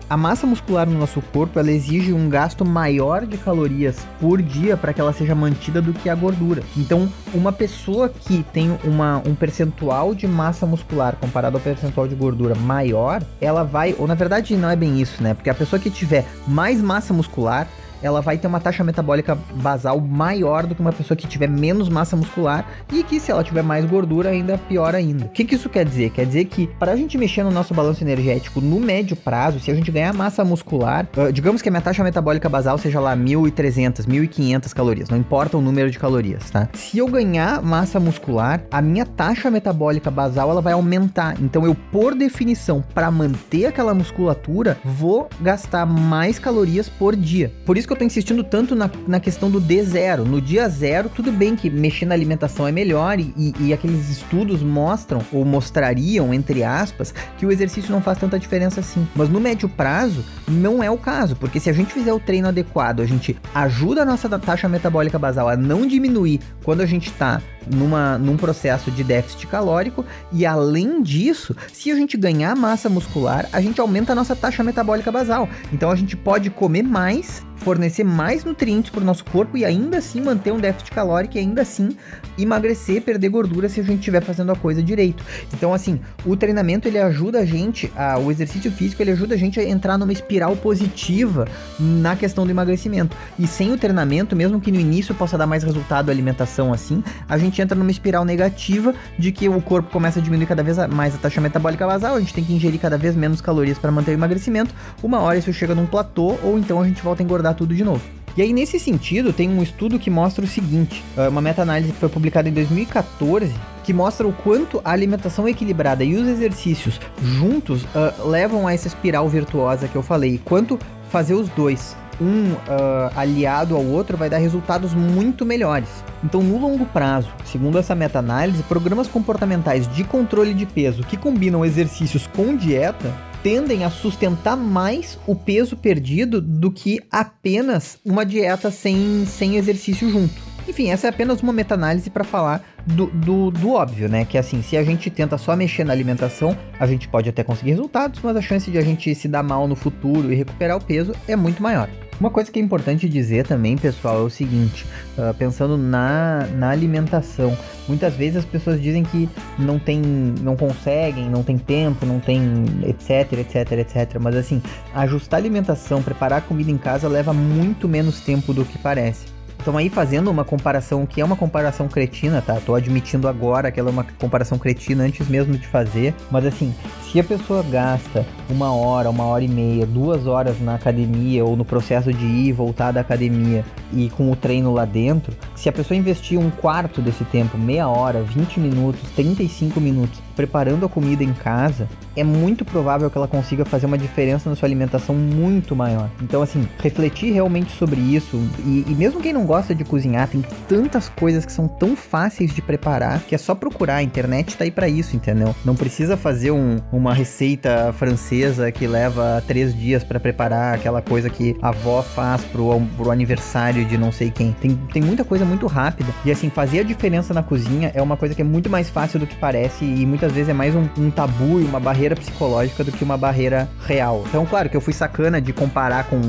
a 0.08 0.16
massa 0.16 0.46
muscular 0.46 0.88
no 0.88 0.98
nosso 0.98 1.20
corpo 1.32 1.58
ela 1.58 1.70
exige 1.70 2.12
um 2.12 2.28
gasto 2.28 2.64
maior 2.64 3.26
de 3.26 3.36
calorias 3.38 3.96
por 4.20 4.40
dia 4.42 4.76
para 4.76 4.92
que 4.92 5.00
ela 5.00 5.12
seja 5.12 5.34
mantida 5.34 5.80
do 5.80 5.92
que 5.92 6.08
a 6.08 6.14
gordura. 6.14 6.62
Então, 6.76 7.08
uma 7.32 7.52
pessoa 7.52 8.08
que 8.08 8.44
tem 8.52 8.78
uma, 8.84 9.22
um 9.26 9.34
percentual 9.34 10.14
de 10.14 10.26
massa 10.26 10.66
muscular 10.66 11.16
comparado 11.16 11.56
ao 11.56 11.62
percentual 11.62 12.06
de 12.06 12.14
gordura 12.14 12.54
maior, 12.54 13.22
ela 13.40 13.64
vai, 13.64 13.94
ou 13.98 14.06
na 14.06 14.14
verdade 14.14 14.56
não 14.56 14.70
é 14.70 14.76
bem 14.76 15.00
isso, 15.00 15.22
né? 15.22 15.34
Porque 15.34 15.50
a 15.50 15.54
pessoa 15.54 15.80
que 15.80 15.90
tiver 15.90 16.26
mais 16.46 16.80
massa 16.80 17.12
muscular, 17.12 17.66
ela 18.04 18.20
vai 18.20 18.36
ter 18.36 18.46
uma 18.46 18.60
taxa 18.60 18.84
metabólica 18.84 19.34
basal 19.54 19.98
maior 19.98 20.66
do 20.66 20.74
que 20.74 20.80
uma 20.82 20.92
pessoa 20.92 21.16
que 21.16 21.26
tiver 21.26 21.48
menos 21.48 21.88
massa 21.88 22.14
muscular 22.14 22.68
e 22.92 23.02
que 23.02 23.18
se 23.18 23.30
ela 23.30 23.42
tiver 23.42 23.62
mais 23.62 23.86
gordura 23.86 24.28
ainda 24.28 24.58
pior 24.58 24.94
ainda. 24.94 25.24
O 25.24 25.28
que, 25.30 25.42
que 25.42 25.54
isso 25.54 25.70
quer 25.70 25.86
dizer? 25.86 26.10
Quer 26.10 26.26
dizer 26.26 26.44
que 26.44 26.66
para 26.78 26.92
a 26.92 26.96
gente 26.96 27.16
mexer 27.16 27.42
no 27.42 27.50
nosso 27.50 27.72
balanço 27.72 28.04
energético 28.04 28.60
no 28.60 28.78
médio 28.78 29.16
prazo, 29.16 29.58
se 29.58 29.70
a 29.70 29.74
gente 29.74 29.90
ganhar 29.90 30.12
massa 30.12 30.44
muscular, 30.44 31.08
uh, 31.16 31.32
digamos 31.32 31.62
que 31.62 31.68
a 31.70 31.72
minha 31.72 31.80
taxa 31.80 32.04
metabólica 32.04 32.46
basal 32.46 32.76
seja 32.76 33.00
lá 33.00 33.16
1.300, 33.16 34.06
1.500 34.06 34.74
calorias, 34.74 35.08
não 35.08 35.16
importa 35.16 35.56
o 35.56 35.62
número 35.62 35.90
de 35.90 35.98
calorias, 35.98 36.50
tá? 36.50 36.68
Se 36.74 36.98
eu 36.98 37.08
ganhar 37.08 37.62
massa 37.62 37.98
muscular, 37.98 38.62
a 38.70 38.82
minha 38.82 39.06
taxa 39.06 39.50
metabólica 39.50 40.10
basal 40.10 40.50
ela 40.50 40.60
vai 40.60 40.74
aumentar. 40.74 41.40
Então 41.40 41.64
eu, 41.64 41.74
por 41.74 42.14
definição, 42.14 42.84
para 42.94 43.10
manter 43.10 43.64
aquela 43.64 43.94
musculatura, 43.94 44.76
vou 44.84 45.30
gastar 45.40 45.86
mais 45.86 46.38
calorias 46.38 46.86
por 46.86 47.16
dia. 47.16 47.50
Por 47.64 47.78
isso 47.78 47.88
que 47.88 47.93
eu 47.94 47.98
tô 47.98 48.04
insistindo 48.04 48.42
tanto 48.42 48.74
na, 48.74 48.90
na 49.06 49.20
questão 49.20 49.50
do 49.50 49.60
D0. 49.60 50.24
No 50.24 50.40
dia 50.40 50.68
zero, 50.68 51.08
tudo 51.08 51.30
bem 51.30 51.54
que 51.54 51.70
mexer 51.70 52.04
na 52.04 52.14
alimentação 52.14 52.66
é 52.66 52.72
melhor 52.72 53.18
e, 53.20 53.32
e, 53.36 53.54
e 53.60 53.72
aqueles 53.72 54.10
estudos 54.10 54.62
mostram, 54.62 55.22
ou 55.32 55.44
mostrariam, 55.44 56.34
entre 56.34 56.64
aspas, 56.64 57.14
que 57.38 57.46
o 57.46 57.52
exercício 57.52 57.92
não 57.92 58.02
faz 58.02 58.18
tanta 58.18 58.38
diferença 58.38 58.80
assim. 58.80 59.06
Mas 59.14 59.28
no 59.28 59.40
médio 59.40 59.68
prazo, 59.68 60.24
não 60.48 60.82
é 60.82 60.90
o 60.90 60.98
caso, 60.98 61.36
porque 61.36 61.60
se 61.60 61.70
a 61.70 61.72
gente 61.72 61.92
fizer 61.92 62.12
o 62.12 62.20
treino 62.20 62.48
adequado, 62.48 63.00
a 63.00 63.06
gente 63.06 63.36
ajuda 63.54 64.02
a 64.02 64.04
nossa 64.04 64.28
taxa 64.38 64.68
metabólica 64.68 65.18
basal 65.18 65.48
a 65.48 65.56
não 65.56 65.86
diminuir 65.86 66.40
quando 66.64 66.80
a 66.80 66.86
gente 66.86 67.08
está 67.08 67.40
numa, 67.72 68.18
num 68.18 68.36
processo 68.36 68.90
de 68.90 69.04
déficit 69.04 69.46
calórico 69.46 70.04
e 70.32 70.44
além 70.44 71.02
disso, 71.02 71.56
se 71.72 71.90
a 71.90 71.94
gente 71.94 72.16
ganhar 72.16 72.54
massa 72.56 72.88
muscular, 72.88 73.48
a 73.52 73.60
gente 73.60 73.80
aumenta 73.80 74.12
a 74.12 74.14
nossa 74.14 74.34
taxa 74.34 74.62
metabólica 74.62 75.10
basal. 75.10 75.48
Então 75.72 75.90
a 75.90 75.96
gente 75.96 76.16
pode 76.16 76.50
comer 76.50 76.82
mais 76.82 77.42
fornecer 77.56 78.04
mais 78.04 78.44
nutrientes 78.44 78.90
para 78.90 79.00
o 79.00 79.04
nosso 79.04 79.24
corpo 79.24 79.56
e 79.56 79.64
ainda 79.64 79.98
assim 79.98 80.20
manter 80.20 80.52
um 80.52 80.58
déficit 80.58 80.90
calórico 80.90 81.36
e 81.36 81.40
ainda 81.40 81.62
assim 81.62 81.96
emagrecer, 82.38 83.02
perder 83.02 83.28
gordura 83.28 83.68
se 83.68 83.80
a 83.80 83.82
gente 83.82 84.00
estiver 84.00 84.22
fazendo 84.22 84.52
a 84.52 84.56
coisa 84.56 84.82
direito. 84.82 85.24
Então, 85.52 85.72
assim, 85.72 86.00
o 86.24 86.36
treinamento 86.36 86.88
ele 86.88 86.98
ajuda 86.98 87.40
a 87.40 87.44
gente, 87.44 87.92
a, 87.96 88.18
o 88.18 88.30
exercício 88.30 88.70
físico 88.70 89.02
ele 89.02 89.12
ajuda 89.12 89.34
a 89.34 89.38
gente 89.38 89.58
a 89.60 89.64
entrar 89.64 89.96
numa 89.96 90.12
espiral 90.12 90.56
positiva 90.56 91.46
na 91.78 92.16
questão 92.16 92.44
do 92.44 92.50
emagrecimento. 92.50 93.16
E 93.38 93.46
sem 93.46 93.72
o 93.72 93.78
treinamento, 93.78 94.34
mesmo 94.34 94.60
que 94.60 94.72
no 94.72 94.80
início 94.80 95.14
possa 95.14 95.38
dar 95.38 95.46
mais 95.46 95.62
resultado 95.62 96.08
a 96.08 96.12
alimentação 96.12 96.72
assim, 96.72 97.02
a 97.28 97.38
gente 97.38 97.60
entra 97.62 97.76
numa 97.78 97.90
espiral 97.90 98.24
negativa 98.24 98.94
de 99.18 99.32
que 99.32 99.48
o 99.48 99.60
corpo 99.60 99.90
começa 99.90 100.18
a 100.18 100.22
diminuir 100.22 100.46
cada 100.46 100.62
vez 100.62 100.76
mais 100.88 101.14
a 101.14 101.18
taxa 101.18 101.40
metabólica 101.40 101.86
basal, 101.86 102.16
a 102.16 102.20
gente 102.20 102.34
tem 102.34 102.44
que 102.44 102.52
ingerir 102.52 102.80
cada 102.80 102.98
vez 102.98 103.14
menos 103.14 103.40
calorias 103.40 103.78
para 103.78 103.90
manter 103.90 104.10
o 104.10 104.14
emagrecimento. 104.14 104.74
Uma 105.02 105.20
hora 105.20 105.38
isso 105.38 105.52
chega 105.52 105.74
num 105.74 105.86
platô 105.86 106.36
ou 106.42 106.58
então 106.58 106.80
a 106.80 106.86
gente 106.86 107.02
volta 107.02 107.22
a 107.22 107.24
engordar 107.24 107.43
tudo 107.52 107.74
de 107.74 107.84
novo. 107.84 108.02
E 108.36 108.42
aí, 108.42 108.52
nesse 108.52 108.80
sentido, 108.80 109.32
tem 109.32 109.48
um 109.48 109.62
estudo 109.62 109.98
que 109.98 110.10
mostra 110.10 110.44
o 110.44 110.48
seguinte: 110.48 111.02
ah, 111.16 111.28
uma 111.28 111.40
meta-análise 111.40 111.92
que 111.92 111.98
foi 111.98 112.08
publicada 112.08 112.48
em 112.48 112.52
2014 112.52 113.52
que 113.84 113.92
mostra 113.92 114.26
o 114.26 114.32
quanto 114.32 114.80
a 114.82 114.90
alimentação 114.90 115.46
equilibrada 115.46 116.02
e 116.02 116.16
os 116.16 116.26
exercícios 116.26 116.98
juntos 117.22 117.84
uh, 117.84 118.26
levam 118.26 118.66
a 118.66 118.72
essa 118.72 118.88
espiral 118.88 119.28
virtuosa 119.28 119.86
que 119.86 119.94
eu 119.94 120.02
falei. 120.02 120.40
Quanto 120.42 120.78
fazer 121.10 121.34
os 121.34 121.50
dois, 121.50 121.94
um 122.18 122.52
uh, 122.52 123.10
aliado 123.14 123.76
ao 123.76 123.84
outro, 123.84 124.16
vai 124.16 124.30
dar 124.30 124.38
resultados 124.38 124.94
muito 124.94 125.44
melhores. 125.44 125.88
Então, 126.24 126.42
no 126.42 126.58
longo 126.58 126.86
prazo, 126.86 127.28
segundo 127.44 127.78
essa 127.78 127.94
meta-análise, 127.94 128.62
programas 128.62 129.06
comportamentais 129.06 129.86
de 129.86 130.02
controle 130.02 130.54
de 130.54 130.64
peso 130.64 131.02
que 131.04 131.18
combinam 131.18 131.62
exercícios 131.62 132.26
com 132.26 132.56
dieta 132.56 133.12
tendem 133.44 133.84
a 133.84 133.90
sustentar 133.90 134.56
mais 134.56 135.18
o 135.26 135.36
peso 135.36 135.76
perdido 135.76 136.40
do 136.40 136.72
que 136.72 136.98
apenas 137.12 137.98
uma 138.02 138.24
dieta 138.24 138.70
sem, 138.70 139.26
sem 139.26 139.56
exercício 139.56 140.10
junto. 140.10 140.42
Enfim, 140.66 140.88
essa 140.88 141.08
é 141.08 141.10
apenas 141.10 141.42
uma 141.42 141.52
meta-análise 141.52 142.08
para 142.08 142.24
falar 142.24 142.64
do, 142.86 143.06
do, 143.08 143.50
do, 143.50 143.72
óbvio, 143.72 144.08
né? 144.08 144.24
Que 144.24 144.38
assim, 144.38 144.62
se 144.62 144.78
a 144.78 144.82
gente 144.82 145.10
tenta 145.10 145.36
só 145.36 145.54
mexer 145.54 145.84
na 145.84 145.92
alimentação, 145.92 146.56
a 146.80 146.86
gente 146.86 147.06
pode 147.06 147.28
até 147.28 147.44
conseguir 147.44 147.72
resultados, 147.72 148.18
mas 148.22 148.34
a 148.34 148.40
chance 148.40 148.70
de 148.70 148.78
a 148.78 148.82
gente 148.82 149.14
se 149.14 149.28
dar 149.28 149.42
mal 149.42 149.68
no 149.68 149.76
futuro 149.76 150.32
e 150.32 150.34
recuperar 150.34 150.78
o 150.78 150.80
peso 150.80 151.12
é 151.28 151.36
muito 151.36 151.62
maior. 151.62 151.90
Uma 152.24 152.30
coisa 152.30 152.50
que 152.50 152.58
é 152.58 152.62
importante 152.62 153.06
dizer 153.06 153.46
também, 153.46 153.76
pessoal, 153.76 154.20
é 154.20 154.22
o 154.22 154.30
seguinte: 154.30 154.86
uh, 155.18 155.34
pensando 155.34 155.76
na, 155.76 156.46
na 156.54 156.70
alimentação, 156.70 157.54
muitas 157.86 158.14
vezes 158.14 158.36
as 158.36 158.46
pessoas 158.46 158.80
dizem 158.80 159.02
que 159.02 159.28
não 159.58 159.78
tem, 159.78 160.00
não 160.40 160.56
conseguem, 160.56 161.28
não 161.28 161.42
tem 161.42 161.58
tempo, 161.58 162.06
não 162.06 162.18
tem 162.18 162.64
etc, 162.86 163.30
etc, 163.34 163.72
etc. 163.72 164.18
Mas 164.18 164.36
assim, 164.36 164.62
ajustar 164.94 165.38
a 165.38 165.42
alimentação, 165.42 166.02
preparar 166.02 166.38
a 166.38 166.40
comida 166.40 166.70
em 166.70 166.78
casa 166.78 167.08
leva 167.08 167.34
muito 167.34 167.86
menos 167.86 168.20
tempo 168.20 168.54
do 168.54 168.64
que 168.64 168.78
parece. 168.78 169.33
Então 169.64 169.78
aí 169.78 169.88
fazendo 169.88 170.30
uma 170.30 170.44
comparação 170.44 171.06
que 171.06 171.22
é 171.22 171.24
uma 171.24 171.36
comparação 171.36 171.88
cretina, 171.88 172.42
tá? 172.42 172.60
Tô 172.60 172.74
admitindo 172.74 173.26
agora 173.26 173.72
que 173.72 173.80
ela 173.80 173.88
é 173.88 173.92
uma 173.92 174.04
comparação 174.18 174.58
cretina 174.58 175.04
antes 175.04 175.26
mesmo 175.26 175.56
de 175.56 175.66
fazer, 175.66 176.14
mas 176.30 176.44
assim, 176.44 176.74
se 177.10 177.18
a 177.18 177.24
pessoa 177.24 177.62
gasta 177.62 178.26
uma 178.50 178.74
hora, 178.74 179.08
uma 179.08 179.24
hora 179.24 179.42
e 179.42 179.48
meia, 179.48 179.86
duas 179.86 180.26
horas 180.26 180.60
na 180.60 180.74
academia 180.74 181.46
ou 181.46 181.56
no 181.56 181.64
processo 181.64 182.12
de 182.12 182.26
ir 182.26 182.48
e 182.48 182.52
voltar 182.52 182.92
da 182.92 183.00
academia 183.00 183.64
e 183.90 184.10
com 184.10 184.30
o 184.30 184.36
treino 184.36 184.70
lá 184.70 184.84
dentro, 184.84 185.34
se 185.56 185.66
a 185.66 185.72
pessoa 185.72 185.96
investir 185.96 186.38
um 186.38 186.50
quarto 186.50 187.00
desse 187.00 187.24
tempo, 187.24 187.56
meia 187.56 187.88
hora, 187.88 188.22
20 188.22 188.60
minutos, 188.60 189.00
35 189.16 189.80
minutos, 189.80 190.20
preparando 190.34 190.86
a 190.86 190.88
comida 190.88 191.22
em 191.22 191.32
casa, 191.32 191.88
é 192.16 192.24
muito 192.24 192.64
provável 192.64 193.10
que 193.10 193.18
ela 193.18 193.28
consiga 193.28 193.64
fazer 193.64 193.86
uma 193.86 193.98
diferença 193.98 194.48
na 194.48 194.56
sua 194.56 194.66
alimentação 194.66 195.14
muito 195.14 195.74
maior. 195.74 196.08
Então, 196.22 196.42
assim, 196.42 196.68
refletir 196.78 197.32
realmente 197.32 197.72
sobre 197.72 198.00
isso, 198.00 198.36
e, 198.64 198.84
e 198.86 198.94
mesmo 198.94 199.20
quem 199.20 199.32
não 199.32 199.44
gosta 199.44 199.74
de 199.74 199.84
cozinhar, 199.84 200.28
tem 200.28 200.44
tantas 200.68 201.08
coisas 201.08 201.44
que 201.44 201.52
são 201.52 201.66
tão 201.66 201.96
fáceis 201.96 202.54
de 202.54 202.62
preparar 202.62 203.20
que 203.20 203.34
é 203.34 203.38
só 203.38 203.54
procurar. 203.54 203.96
A 203.96 204.02
internet 204.02 204.56
tá 204.56 204.64
aí 204.64 204.70
para 204.70 204.88
isso, 204.88 205.16
entendeu? 205.16 205.54
Não 205.64 205.74
precisa 205.74 206.16
fazer 206.16 206.50
um, 206.50 206.78
uma 206.92 207.12
receita 207.14 207.92
francesa 207.92 208.70
que 208.72 208.86
leva 208.86 209.42
três 209.46 209.74
dias 209.74 210.02
para 210.02 210.18
preparar 210.18 210.74
aquela 210.74 211.00
coisa 211.00 211.30
que 211.30 211.56
a 211.62 211.68
avó 211.68 212.02
faz 212.02 212.44
pro, 212.44 212.80
pro 212.96 213.10
aniversário 213.10 213.84
de 213.84 213.96
não 213.96 214.12
sei 214.12 214.30
quem. 214.30 214.52
Tem, 214.52 214.76
tem 214.92 215.02
muita 215.02 215.24
coisa 215.24 215.44
muito 215.44 215.66
rápida. 215.66 216.12
E 216.24 216.30
assim, 216.30 216.50
fazer 216.50 216.80
a 216.80 216.82
diferença 216.82 217.34
na 217.34 217.42
cozinha 217.42 217.92
é 217.94 218.02
uma 218.02 218.16
coisa 218.16 218.34
que 218.34 218.42
é 218.42 218.44
muito 218.44 218.68
mais 218.70 218.88
fácil 218.88 219.18
do 219.18 219.26
que 219.26 219.36
parece 219.36 219.84
e 219.84 220.06
muitas 220.06 220.23
vezes 220.32 220.48
é 220.48 220.52
mais 220.52 220.74
um, 220.74 220.86
um 220.98 221.10
tabu 221.10 221.60
e 221.60 221.64
uma 221.64 221.80
barreira 221.80 222.14
psicológica 222.14 222.84
do 222.84 222.92
que 222.92 223.02
uma 223.02 223.16
barreira 223.16 223.68
real. 223.86 224.24
Então, 224.28 224.44
claro 224.46 224.68
que 224.68 224.76
eu 224.76 224.80
fui 224.80 224.92
sacana 224.92 225.40
de 225.40 225.52
comparar 225.52 226.04
com, 226.04 226.20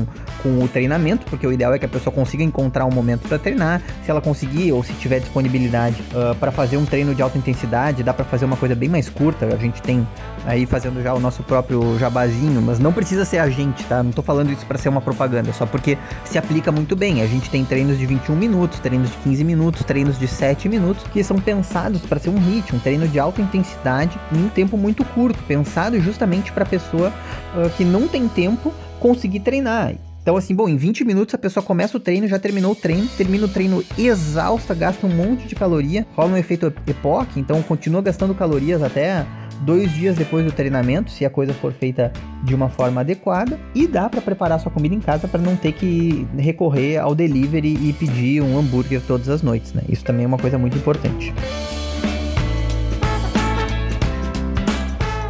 com 0.42 0.62
o 0.62 0.68
treinamento, 0.68 1.26
porque 1.26 1.46
o 1.46 1.52
ideal 1.52 1.74
é 1.74 1.78
que 1.78 1.84
a 1.84 1.88
pessoa 1.88 2.12
consiga 2.12 2.42
encontrar 2.42 2.84
um 2.86 2.90
momento 2.90 3.28
para 3.28 3.38
treinar. 3.38 3.82
Se 4.04 4.10
ela 4.10 4.20
conseguir 4.20 4.72
ou 4.72 4.82
se 4.82 4.92
tiver 4.94 5.20
disponibilidade 5.20 6.02
uh, 6.12 6.34
para 6.36 6.50
fazer 6.50 6.76
um 6.76 6.84
treino 6.84 7.14
de 7.14 7.22
alta 7.22 7.38
intensidade, 7.38 8.02
dá 8.02 8.12
para 8.12 8.24
fazer 8.24 8.44
uma 8.44 8.56
coisa 8.56 8.74
bem 8.74 8.88
mais 8.88 9.08
curta. 9.08 9.46
A 9.46 9.56
gente 9.56 9.80
tem 9.82 10.06
aí 10.46 10.64
fazendo 10.64 11.02
já 11.02 11.12
o 11.12 11.20
nosso 11.20 11.42
próprio 11.42 11.98
jabazinho, 11.98 12.62
mas 12.62 12.78
não 12.78 12.92
precisa 12.92 13.24
ser 13.24 13.38
a 13.38 13.50
gente, 13.50 13.84
tá? 13.84 14.02
Não 14.02 14.12
tô 14.12 14.22
falando 14.22 14.52
isso 14.52 14.64
para 14.64 14.78
ser 14.78 14.88
uma 14.88 15.00
propaganda, 15.00 15.52
só 15.52 15.66
porque 15.66 15.98
se 16.24 16.38
aplica 16.38 16.70
muito 16.70 16.94
bem. 16.94 17.20
A 17.20 17.26
gente 17.26 17.50
tem 17.50 17.64
treinos 17.64 17.98
de 17.98 18.06
21 18.06 18.36
minutos, 18.36 18.78
treinos 18.78 19.10
de 19.10 19.16
15 19.18 19.44
minutos, 19.44 19.84
treinos 19.84 20.18
de 20.18 20.28
7 20.28 20.68
minutos 20.68 21.04
que 21.12 21.22
são 21.22 21.38
pensados 21.38 22.00
para 22.02 22.20
ser 22.20 22.30
um 22.30 22.38
hit, 22.38 22.74
um 22.74 22.78
treino 22.78 23.08
de 23.08 23.18
alta 23.18 23.42
intensidade 23.42 24.18
em 24.32 24.44
um 24.44 24.48
tempo 24.48 24.76
muito 24.76 25.04
curto, 25.04 25.42
pensado 25.42 26.00
justamente 26.00 26.52
para 26.52 26.64
pessoa 26.64 27.12
uh, 27.54 27.68
que 27.76 27.84
não 27.84 28.06
tem 28.06 28.28
tempo 28.28 28.72
conseguir 29.00 29.40
treinar. 29.40 29.94
Então, 30.22 30.36
assim, 30.36 30.56
bom, 30.56 30.68
em 30.68 30.76
20 30.76 31.04
minutos 31.04 31.34
a 31.36 31.38
pessoa 31.38 31.62
começa 31.62 31.96
o 31.96 32.00
treino, 32.00 32.26
já 32.26 32.36
terminou 32.36 32.72
o 32.72 32.74
treino, 32.74 33.06
termina 33.16 33.46
o 33.46 33.48
treino 33.48 33.84
exausta, 33.96 34.74
gasta 34.74 35.06
um 35.06 35.10
monte 35.10 35.46
de 35.46 35.54
caloria, 35.54 36.04
rola 36.16 36.32
um 36.32 36.36
efeito 36.36 36.72
EPOC, 36.84 37.38
então 37.38 37.62
continua 37.62 38.02
gastando 38.02 38.34
calorias 38.34 38.82
até 38.82 39.24
dois 39.62 39.92
dias 39.92 40.16
depois 40.16 40.44
do 40.44 40.52
treinamento, 40.52 41.10
se 41.10 41.24
a 41.24 41.30
coisa 41.30 41.52
for 41.54 41.72
feita 41.72 42.12
de 42.42 42.54
uma 42.54 42.68
forma 42.68 43.00
adequada, 43.00 43.58
e 43.74 43.86
dá 43.86 44.08
para 44.08 44.20
preparar 44.20 44.60
sua 44.60 44.70
comida 44.70 44.94
em 44.94 45.00
casa 45.00 45.26
para 45.26 45.40
não 45.40 45.56
ter 45.56 45.72
que 45.72 46.26
recorrer 46.36 46.98
ao 46.98 47.14
delivery 47.14 47.74
e 47.88 47.92
pedir 47.92 48.42
um 48.42 48.58
hambúrguer 48.58 49.00
todas 49.06 49.28
as 49.28 49.42
noites, 49.42 49.72
né? 49.72 49.82
Isso 49.88 50.04
também 50.04 50.24
é 50.24 50.26
uma 50.26 50.38
coisa 50.38 50.58
muito 50.58 50.76
importante. 50.76 51.32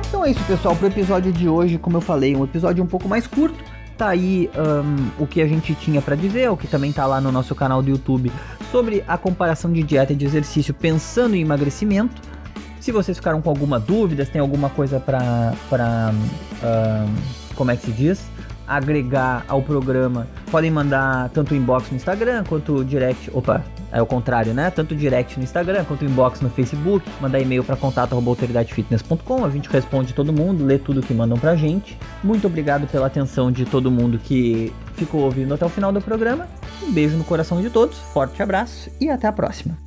Então 0.09 0.25
é 0.25 0.31
isso, 0.31 0.45
pessoal, 0.45 0.75
pro 0.75 0.89
episódio 0.89 1.33
de 1.33 1.49
hoje, 1.49 1.79
como 1.79 1.97
eu 1.97 2.01
falei, 2.01 2.35
um 2.35 2.45
episódio 2.45 2.83
um 2.83 2.87
pouco 2.87 3.09
mais 3.09 3.27
curto. 3.27 3.77
Tá 3.97 4.09
aí 4.09 4.51
um, 4.55 5.23
o 5.23 5.27
que 5.27 5.41
a 5.41 5.47
gente 5.47 5.75
tinha 5.75 6.03
para 6.03 6.15
dizer, 6.15 6.51
o 6.51 6.57
que 6.57 6.67
também 6.67 6.93
tá 6.93 7.07
lá 7.07 7.19
no 7.19 7.33
nosso 7.33 7.55
canal 7.55 7.83
do 7.83 7.89
YouTube 7.89 8.31
sobre 8.71 9.03
a 9.09 9.17
comparação 9.17 9.73
de 9.73 9.83
dieta 9.83 10.13
e 10.13 10.17
de 10.17 10.27
exercício 10.27 10.75
pensando 10.75 11.35
em 11.35 11.41
emagrecimento. 11.41 12.15
Se 12.87 12.93
vocês 12.93 13.19
ficaram 13.19 13.43
com 13.43 13.51
alguma 13.51 13.81
dúvida, 13.81 14.25
se 14.25 14.31
tem 14.31 14.41
alguma 14.41 14.71
coisa 14.71 15.01
para 15.01 15.53
para 15.69 16.15
como 17.57 17.73
é 17.73 17.77
que 17.77 17.87
se 17.87 17.91
diz? 17.91 18.31
agregar 18.65 19.45
ao 19.49 19.61
programa, 19.61 20.29
podem 20.51 20.71
mandar 20.71 21.29
tanto 21.31 21.55
inbox 21.55 21.91
no 21.91 21.97
Instagram 21.97 22.45
quanto 22.45 22.85
direct. 22.85 23.29
Opa, 23.33 23.65
é 23.91 24.01
o 24.01 24.07
contrário, 24.07 24.55
né? 24.55 24.71
Tanto 24.71 24.95
direct 24.95 25.37
no 25.37 25.43
Instagram 25.43 25.85
quanto 25.85 26.05
inbox 26.05 26.41
no 26.41 26.51
Facebook. 26.51 27.05
Mandar 27.21 27.41
e-mail 27.41 27.65
para 27.65 27.77
contato.autoridadefitness.com. 27.77 29.45
A 29.45 29.51
gente 29.51 29.69
responde 29.69 30.13
todo 30.15 30.33
mundo, 30.33 30.65
lê 30.65 30.79
tudo 30.79 31.03
que 31.03 31.15
mandam 31.15 31.39
pra 31.39 31.57
gente. 31.57 31.99
Muito 32.23 32.47
obrigado 32.47 32.87
pela 32.87 33.09
atenção 33.09 33.51
de 33.51 33.65
todo 33.65 33.91
mundo 33.91 34.19
que 34.19 34.73
ficou 34.95 35.23
ouvindo 35.23 35.53
até 35.55 35.67
o 35.67 35.69
final 35.69 35.93
do 35.93 36.01
programa. 36.01 36.49
Um 36.83 36.93
beijo 36.93 37.17
no 37.17 37.25
coração 37.25 37.61
de 37.61 37.69
todos, 37.69 37.99
forte 38.13 38.41
abraço 38.41 38.91
e 39.01 39.09
até 39.09 39.27
a 39.27 39.33
próxima. 39.33 39.86